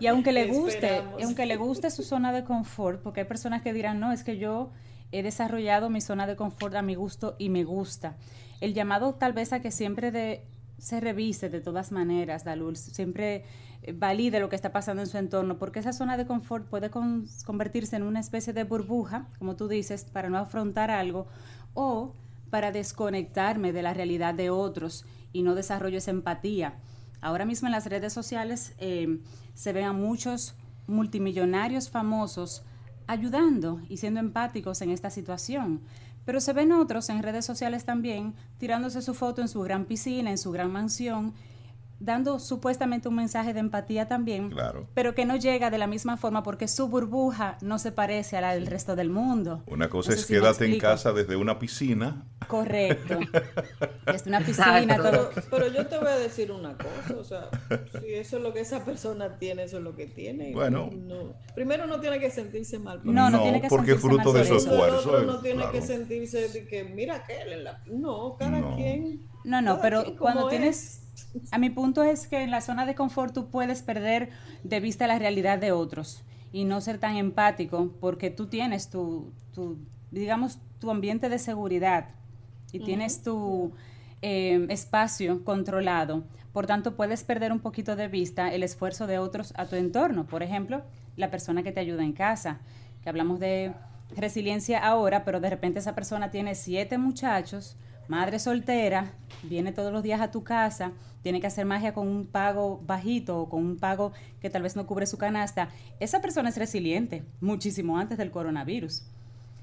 Y 0.00 0.06
aunque 0.06 0.32
le 0.32 0.46
guste, 0.46 1.02
aunque 1.22 1.44
le 1.44 1.56
guste 1.56 1.90
su 1.90 2.02
zona 2.02 2.32
de 2.32 2.42
confort, 2.42 3.02
porque 3.02 3.20
hay 3.20 3.26
personas 3.26 3.60
que 3.60 3.74
dirán, 3.74 4.00
no, 4.00 4.10
es 4.10 4.24
que 4.24 4.38
yo 4.38 4.70
he 5.12 5.23
desarrollado 5.23 5.90
mi 5.90 6.01
zona 6.01 6.27
de 6.27 6.37
confort 6.37 6.75
a 6.75 6.83
mi 6.83 6.94
gusto 6.94 7.37
y 7.38 7.49
me 7.49 7.64
gusta. 7.64 8.16
El 8.61 8.75
llamado 8.75 9.14
tal 9.14 9.33
vez 9.33 9.53
a 9.53 9.61
que 9.61 9.70
siempre 9.70 10.44
se 10.79 11.01
revise 11.01 11.49
de 11.49 11.61
todas 11.61 11.92
maneras, 11.92 12.44
Dalul, 12.44 12.77
siempre 12.77 13.44
eh, 13.83 13.92
valide 13.92 14.40
lo 14.40 14.49
que 14.49 14.57
está 14.57 14.73
pasando 14.73 15.03
en 15.03 15.09
su 15.09 15.18
entorno, 15.18 15.59
porque 15.59 15.81
esa 15.81 15.92
zona 15.92 16.16
de 16.16 16.27
confort 16.27 16.66
puede 16.66 16.90
convertirse 16.90 17.96
en 17.96 18.03
una 18.03 18.20
especie 18.20 18.53
de 18.53 18.64
burbuja, 18.64 19.29
como 19.38 19.57
tú 19.57 19.68
dices, 19.68 20.05
para 20.05 20.31
no 20.31 20.38
afrontar 20.38 20.90
algo, 20.90 21.27
o 21.75 22.14
para 22.51 22.73
desconectarme 22.73 23.73
de 23.73 23.83
la 23.83 23.94
realidad 23.94 24.35
de 24.35 24.51
otros 24.51 25.05
y 25.33 25.42
no 25.42 25.55
desarrollo 25.55 25.99
esa 25.99 26.11
empatía. 26.11 26.75
Ahora 27.20 27.44
mismo 27.44 27.68
en 27.68 27.73
las 27.73 27.87
redes 27.87 28.12
sociales 28.12 28.75
eh, 28.79 29.20
se 29.55 29.73
ven 29.73 29.85
a 29.85 29.92
muchos 29.92 30.55
multimillonarios 30.87 31.90
famosos 31.90 32.64
ayudando 33.11 33.81
y 33.88 33.96
siendo 33.96 34.20
empáticos 34.20 34.81
en 34.83 34.90
esta 34.90 35.11
situación. 35.11 35.81
Pero 36.25 36.40
se 36.40 36.53
ven 36.53 36.70
otros 36.70 37.09
en 37.09 37.25
redes 37.25 37.44
sociales 37.44 37.85
también 37.85 38.35
tirándose 38.59 39.03
su 39.03 39.14
foto 39.14 39.42
en 39.42 39.49
su 39.49 39.61
gran 39.62 39.85
piscina, 39.85 40.31
en 40.31 40.38
su 40.38 40.53
gran 40.53 40.70
mansión 40.70 41.35
dando 42.00 42.38
supuestamente 42.38 43.08
un 43.08 43.14
mensaje 43.14 43.52
de 43.52 43.60
empatía 43.60 44.08
también, 44.08 44.52
pero 44.94 45.14
que 45.14 45.26
no 45.26 45.36
llega 45.36 45.70
de 45.70 45.78
la 45.78 45.86
misma 45.86 46.16
forma 46.16 46.42
porque 46.42 46.66
su 46.66 46.88
burbuja 46.88 47.58
no 47.60 47.78
se 47.78 47.92
parece 47.92 48.38
a 48.38 48.40
la 48.40 48.54
del 48.54 48.66
resto 48.66 48.96
del 48.96 49.10
mundo. 49.10 49.62
Una 49.66 49.88
cosa 49.88 50.14
es 50.14 50.26
quédate 50.26 50.64
en 50.64 50.78
casa 50.78 51.12
desde 51.12 51.36
una 51.36 51.58
piscina. 51.58 52.26
Correcto. 52.48 53.20
desde 54.06 54.30
una 54.30 54.40
piscina. 54.40 54.96
Todo. 54.96 55.30
Pero, 55.50 55.68
yo 55.68 55.86
te 55.86 55.98
voy 55.98 56.08
a 56.08 56.16
decir 56.16 56.50
una 56.50 56.76
cosa, 56.76 57.14
o 57.18 57.24
sea, 57.24 57.50
si 58.00 58.14
eso 58.14 58.38
es 58.38 58.42
lo 58.42 58.52
que 58.54 58.60
esa 58.60 58.84
persona 58.84 59.38
tiene, 59.38 59.64
eso 59.64 59.76
es 59.76 59.84
lo 59.84 59.94
que 59.94 60.06
tiene. 60.06 60.52
Bueno. 60.52 60.90
primero 61.54 61.86
no 61.86 62.00
tiene 62.00 62.18
que 62.18 62.30
sentirse 62.30 62.78
mal. 62.78 63.00
no, 63.04 63.30
no, 63.30 63.42
tiene 63.42 63.60
que 63.60 63.68
porque 63.68 63.94
fruto 63.94 64.32
de 64.32 64.44
su 64.46 64.56
esfuerzo. 64.56 65.22
no 65.24 65.40
tiene 65.40 65.64
que 65.70 65.82
sentirse 65.82 66.48
de 66.48 66.66
que, 66.66 66.84
mira, 66.84 67.24
que 67.24 67.34
no, 67.86 68.36
cada 68.38 68.74
quien. 68.76 69.29
No, 69.44 69.62
no, 69.62 69.81
pero 69.81 70.16
cuando 70.16 70.48
tienes 70.48 71.00
a 71.50 71.59
mi 71.59 71.70
punto 71.70 72.03
es 72.03 72.26
que 72.26 72.42
en 72.42 72.50
la 72.50 72.61
zona 72.61 72.87
de 72.87 72.94
confort 72.94 73.35
tú 73.35 73.50
puedes 73.50 73.83
perder 73.83 74.31
de 74.64 74.81
vista 74.81 75.07
la 75.07 75.18
realidad 75.18 75.59
de 75.59 75.72
otros 75.72 76.22
y 76.53 76.64
no 76.64 76.81
ser 76.81 76.98
tan 76.98 77.16
empático 77.16 77.94
porque 78.00 78.31
tú 78.31 78.46
tienes 78.46 78.90
tu, 78.90 79.33
digamos, 80.11 80.59
tu 80.79 80.90
ambiente 80.90 81.29
de 81.29 81.38
seguridad 81.38 82.09
y 82.72 82.81
tienes 82.81 83.22
tu 83.22 83.72
eh, 84.22 84.66
espacio 84.68 85.44
controlado, 85.44 86.24
por 86.53 86.66
tanto 86.66 86.96
puedes 86.96 87.24
perder 87.24 87.53
un 87.53 87.61
poquito 87.61 87.96
de 87.96 88.09
vista 88.09 88.53
el 88.53 88.62
esfuerzo 88.62 89.07
de 89.07 89.18
otros 89.18 89.53
a 89.57 89.66
tu 89.66 89.76
entorno. 89.76 90.26
Por 90.26 90.42
ejemplo, 90.42 90.83
la 91.16 91.31
persona 91.31 91.62
que 91.62 91.72
te 91.72 91.81
ayuda 91.81 92.03
en 92.03 92.12
casa, 92.12 92.61
que 93.03 93.09
hablamos 93.09 93.38
de 93.38 93.72
resiliencia 94.16 94.79
ahora, 94.85 95.24
pero 95.24 95.40
de 95.40 95.50
repente 95.50 95.79
esa 95.79 95.94
persona 95.94 96.31
tiene 96.31 96.55
siete 96.55 96.98
muchachos, 96.98 97.76
madre 98.11 98.40
soltera, 98.40 99.12
viene 99.44 99.70
todos 99.70 99.92
los 99.92 100.03
días 100.03 100.20
a 100.20 100.33
tu 100.33 100.42
casa, 100.42 100.90
tiene 101.23 101.40
que 101.40 101.46
hacer 101.46 101.64
magia 101.64 101.94
con 101.94 102.09
un 102.09 102.27
pago 102.27 102.83
bajito 102.85 103.38
o 103.38 103.49
con 103.49 103.64
un 103.64 103.77
pago 103.77 104.12
que 104.40 104.51
tal 104.51 104.62
vez 104.62 104.75
no 104.75 104.85
cubre 104.85 105.07
su 105.07 105.16
canasta, 105.16 105.68
esa 106.01 106.20
persona 106.20 106.49
es 106.49 106.57
resiliente 106.57 107.25
muchísimo 107.40 107.99
antes 107.99 108.18
del 108.18 108.33
coronavirus. 108.33 109.05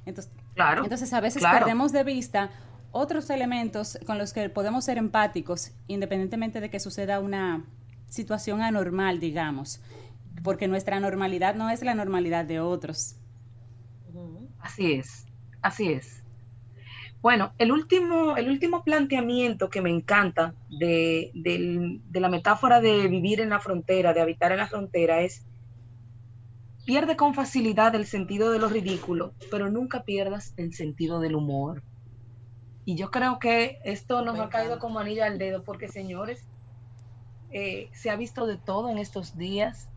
Entonces, 0.06 0.32
claro, 0.56 0.84
entonces 0.84 1.12
a 1.12 1.20
veces 1.20 1.44
perdemos 1.44 1.92
de 1.92 2.06
vista 2.06 2.50
otros 2.92 3.30
elementos 3.30 4.00
con 4.06 4.18
los 4.18 4.32
que 4.32 4.50
podemos 4.50 4.86
ser 4.86 4.98
empáticos, 4.98 5.72
independientemente 5.88 6.62
de 6.62 6.70
que 6.70 6.80
suceda 6.80 7.20
una 7.20 7.66
situación 8.08 8.62
anormal, 8.62 9.20
digamos, 9.20 9.82
porque 10.42 10.70
nuestra 10.70 11.02
normalidad 11.02 11.56
no 11.56 11.70
es 11.70 11.84
la 11.84 11.96
normalidad 11.96 12.46
de 12.46 12.62
otros. 12.62 13.18
Así 14.62 14.94
es, 14.94 15.26
así 15.62 15.92
es. 15.92 16.24
Bueno, 17.28 17.52
el 17.58 17.74
último, 17.74 18.38
el 18.38 18.48
último 18.48 18.86
planteamiento 18.86 19.70
que 19.70 19.82
me 19.82 19.90
encanta 19.90 20.54
de, 20.70 22.00
la 22.13 22.30
metáfora 22.30 22.80
de 22.80 23.10
vivir 23.10 23.42
en 23.42 23.50
la 23.50 23.60
frontera, 23.60 24.13
de 24.13 24.22
habitar 24.22 24.54
en 24.54 24.60
la 24.60 24.68
frontera, 24.68 25.20
es 25.20 25.46
pierde 26.86 27.18
con 27.18 27.34
facilidad 27.34 27.94
el 27.96 28.06
sentido 28.06 28.50
de 28.50 28.60
lo 28.60 28.70
ridículo, 28.70 29.34
pero 29.52 29.70
nunca 29.70 30.04
pierdas 30.04 30.54
el 30.56 30.74
sentido 30.74 31.20
del 31.20 31.36
humor. 31.36 31.84
Y 32.86 32.96
yo 32.96 33.12
creo 33.12 33.40
que 33.40 33.80
esto 33.84 34.22
nos 34.22 34.40
ha 34.40 34.48
caído 34.48 34.80
como 34.80 35.00
anilla 35.00 35.26
al 35.26 35.38
dedo, 35.38 35.66
porque 35.66 35.90
señores, 35.90 36.48
eh, 37.52 37.90
se 37.92 38.10
ha 38.10 38.16
visto 38.16 38.48
de 38.48 38.56
todo 38.56 38.90
en 38.90 39.00
estos 39.00 39.36
días 39.36 39.90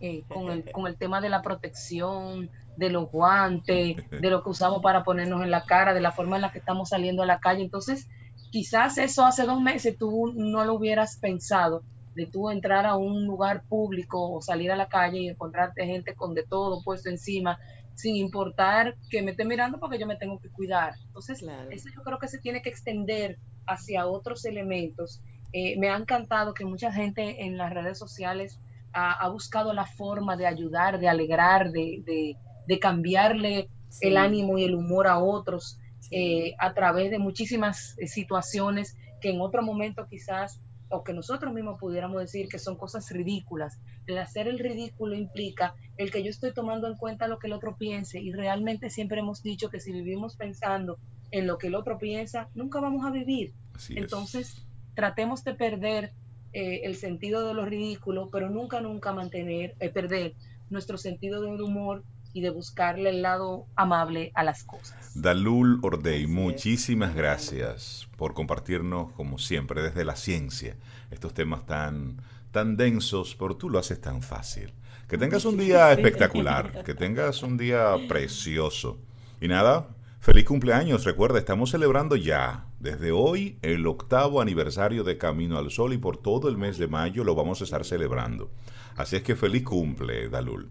eh, 0.00 0.24
con, 0.28 0.50
el, 0.50 0.70
con 0.72 0.86
el 0.86 0.98
tema 0.98 1.22
de 1.22 1.30
la 1.30 1.40
protección, 1.40 2.50
de 2.76 2.90
los 2.90 3.10
guantes, 3.10 3.96
de 4.10 4.30
lo 4.30 4.42
que 4.42 4.50
usamos 4.50 4.82
para 4.82 5.04
ponernos 5.04 5.42
en 5.42 5.50
la 5.50 5.64
cara, 5.64 5.94
de 5.94 6.00
la 6.00 6.12
forma 6.12 6.36
en 6.36 6.42
la 6.42 6.52
que 6.52 6.58
estamos 6.58 6.90
saliendo 6.90 7.22
a 7.22 7.26
la 7.26 7.40
calle. 7.40 7.62
Entonces, 7.62 8.08
quizás 8.50 8.98
eso 8.98 9.24
hace 9.24 9.44
dos 9.44 9.60
meses 9.60 9.96
tú 9.98 10.32
no 10.34 10.64
lo 10.64 10.74
hubieras 10.74 11.16
pensado, 11.18 11.82
de 12.14 12.26
tú 12.26 12.50
entrar 12.50 12.86
a 12.86 12.96
un 12.96 13.26
lugar 13.26 13.62
público 13.68 14.32
o 14.32 14.40
salir 14.40 14.72
a 14.72 14.76
la 14.76 14.88
calle 14.88 15.18
y 15.18 15.28
encontrarte 15.28 15.86
gente 15.86 16.14
con 16.14 16.34
de 16.34 16.44
todo 16.44 16.82
puesto 16.82 17.10
encima, 17.10 17.58
sin 17.94 18.16
importar 18.16 18.96
que 19.10 19.22
me 19.22 19.32
esté 19.32 19.44
mirando 19.44 19.78
porque 19.78 19.98
yo 19.98 20.06
me 20.06 20.16
tengo 20.16 20.38
que 20.38 20.50
cuidar. 20.50 20.94
Entonces, 21.06 21.44
eso 21.70 21.88
yo 21.94 22.02
creo 22.02 22.18
que 22.18 22.28
se 22.28 22.38
tiene 22.38 22.62
que 22.62 22.70
extender 22.70 23.38
hacia 23.66 24.06
otros 24.06 24.44
elementos. 24.44 25.20
Eh, 25.52 25.78
me 25.78 25.90
ha 25.90 25.96
encantado 25.96 26.54
que 26.54 26.64
mucha 26.64 26.92
gente 26.92 27.44
en 27.44 27.56
las 27.56 27.72
redes 27.72 27.98
sociales 27.98 28.58
ha, 28.92 29.28
buscado 29.28 29.74
la 29.74 29.84
forma 29.84 30.36
de 30.36 30.46
ayudar, 30.46 30.98
de 30.98 31.08
alegrar, 31.08 31.70
de 31.70 32.02
de 32.06 32.36
cambiarle 32.78 33.68
el 34.00 34.16
ánimo 34.16 34.58
y 34.58 34.64
el 34.64 34.74
humor 34.74 35.06
a 35.06 35.18
otros 35.18 35.78
eh, 36.10 36.54
a 36.58 36.72
través 36.74 37.10
de 37.10 37.18
muchísimas 37.18 37.96
eh, 37.98 38.06
situaciones 38.06 38.96
que 39.20 39.30
en 39.30 39.40
otro 39.40 39.62
momento 39.62 40.06
quizás 40.08 40.60
o 40.88 41.02
que 41.02 41.12
nosotros 41.12 41.52
mismos 41.52 41.80
pudiéramos 41.80 42.20
decir 42.20 42.48
que 42.48 42.60
son 42.60 42.76
cosas 42.76 43.10
ridículas. 43.10 43.80
El 44.06 44.18
hacer 44.18 44.46
el 44.46 44.60
ridículo 44.60 45.16
implica 45.16 45.74
el 45.96 46.12
que 46.12 46.22
yo 46.22 46.30
estoy 46.30 46.52
tomando 46.54 46.86
en 46.86 46.96
cuenta 46.96 47.26
lo 47.26 47.40
que 47.40 47.48
el 47.48 47.54
otro 47.54 47.76
piense 47.76 48.20
y 48.20 48.32
realmente 48.32 48.88
siempre 48.88 49.18
hemos 49.18 49.42
dicho 49.42 49.68
que 49.68 49.80
si 49.80 49.90
vivimos 49.90 50.36
pensando 50.36 50.98
en 51.32 51.48
lo 51.48 51.58
que 51.58 51.66
el 51.66 51.74
otro 51.74 51.98
piensa, 51.98 52.48
nunca 52.54 52.78
vamos 52.78 53.04
a 53.04 53.10
vivir. 53.10 53.52
Entonces, 53.90 54.64
tratemos 54.94 55.42
de 55.42 55.54
perder 55.54 56.12
eh, 56.52 56.82
el 56.84 56.94
sentido 56.94 57.48
de 57.48 57.54
lo 57.54 57.64
ridículo, 57.64 58.28
pero 58.30 58.48
nunca, 58.48 58.80
nunca 58.80 59.12
mantener, 59.12 59.74
perder 59.92 60.34
nuestro 60.70 60.98
sentido 60.98 61.42
del 61.42 61.60
humor 61.60 62.04
y 62.36 62.42
de 62.42 62.50
buscarle 62.50 63.08
el 63.08 63.22
lado 63.22 63.66
amable 63.76 64.30
a 64.34 64.44
las 64.44 64.62
cosas. 64.62 65.12
Dalul 65.14 65.80
Ordey, 65.82 66.26
muchísimas 66.26 67.14
gracias 67.14 68.08
por 68.18 68.34
compartirnos, 68.34 69.10
como 69.12 69.38
siempre, 69.38 69.80
desde 69.80 70.04
la 70.04 70.16
ciencia, 70.16 70.76
estos 71.10 71.32
temas 71.32 71.64
tan, 71.64 72.20
tan 72.50 72.76
densos, 72.76 73.34
pero 73.38 73.56
tú 73.56 73.70
lo 73.70 73.78
haces 73.78 74.02
tan 74.02 74.20
fácil. 74.20 74.74
Que 75.08 75.16
tengas 75.16 75.46
un 75.46 75.56
día 75.56 75.90
espectacular, 75.92 76.84
que 76.84 76.94
tengas 76.94 77.42
un 77.42 77.56
día 77.56 77.94
precioso. 78.06 78.98
Y 79.40 79.48
nada, 79.48 79.88
feliz 80.20 80.44
cumpleaños. 80.44 81.04
Recuerda, 81.04 81.38
estamos 81.38 81.70
celebrando 81.70 82.16
ya, 82.16 82.66
desde 82.80 83.12
hoy, 83.12 83.58
el 83.62 83.86
octavo 83.86 84.42
aniversario 84.42 85.04
de 85.04 85.16
Camino 85.16 85.56
al 85.56 85.70
Sol 85.70 85.94
y 85.94 85.98
por 85.98 86.18
todo 86.18 86.50
el 86.50 86.58
mes 86.58 86.76
de 86.76 86.86
mayo 86.86 87.24
lo 87.24 87.34
vamos 87.34 87.62
a 87.62 87.64
estar 87.64 87.86
celebrando. 87.86 88.50
Así 88.94 89.16
es 89.16 89.22
que 89.22 89.36
feliz 89.36 89.62
cumple, 89.62 90.28
Dalul. 90.28 90.70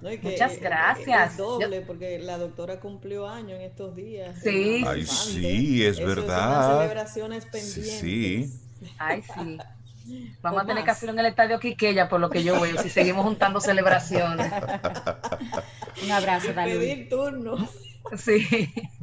Muchas 0.00 0.58
gracias. 0.60 1.32
Es 1.32 1.36
doble, 1.36 1.82
porque 1.82 2.18
la 2.18 2.38
doctora 2.38 2.80
cumplió 2.80 3.28
año 3.28 3.54
en 3.54 3.62
estos 3.62 3.94
días. 3.94 4.38
Sí. 4.42 4.82
Ay, 4.86 5.04
sí, 5.04 5.84
es 5.84 5.98
verdad. 5.98 6.78
celebraciones 6.78 7.44
pendientes. 7.44 8.00
Sí. 8.00 8.50
Ay, 8.98 9.22
sí. 9.22 9.58
Vamos 10.42 10.62
a 10.62 10.66
tener 10.66 10.84
que 10.84 10.90
hacer 10.90 11.10
en 11.10 11.18
el 11.18 11.26
estadio 11.26 11.60
Quiqueya, 11.60 12.08
por 12.08 12.20
lo 12.20 12.30
que 12.30 12.42
yo 12.42 12.60
veo, 12.60 12.80
si 12.82 12.88
seguimos 12.88 13.24
juntando 13.24 13.60
celebraciones. 13.60 14.50
Un 16.02 16.10
abrazo, 16.10 16.52
Pedir 16.54 17.08
turno. 17.08 17.68
Sí. 18.16 18.72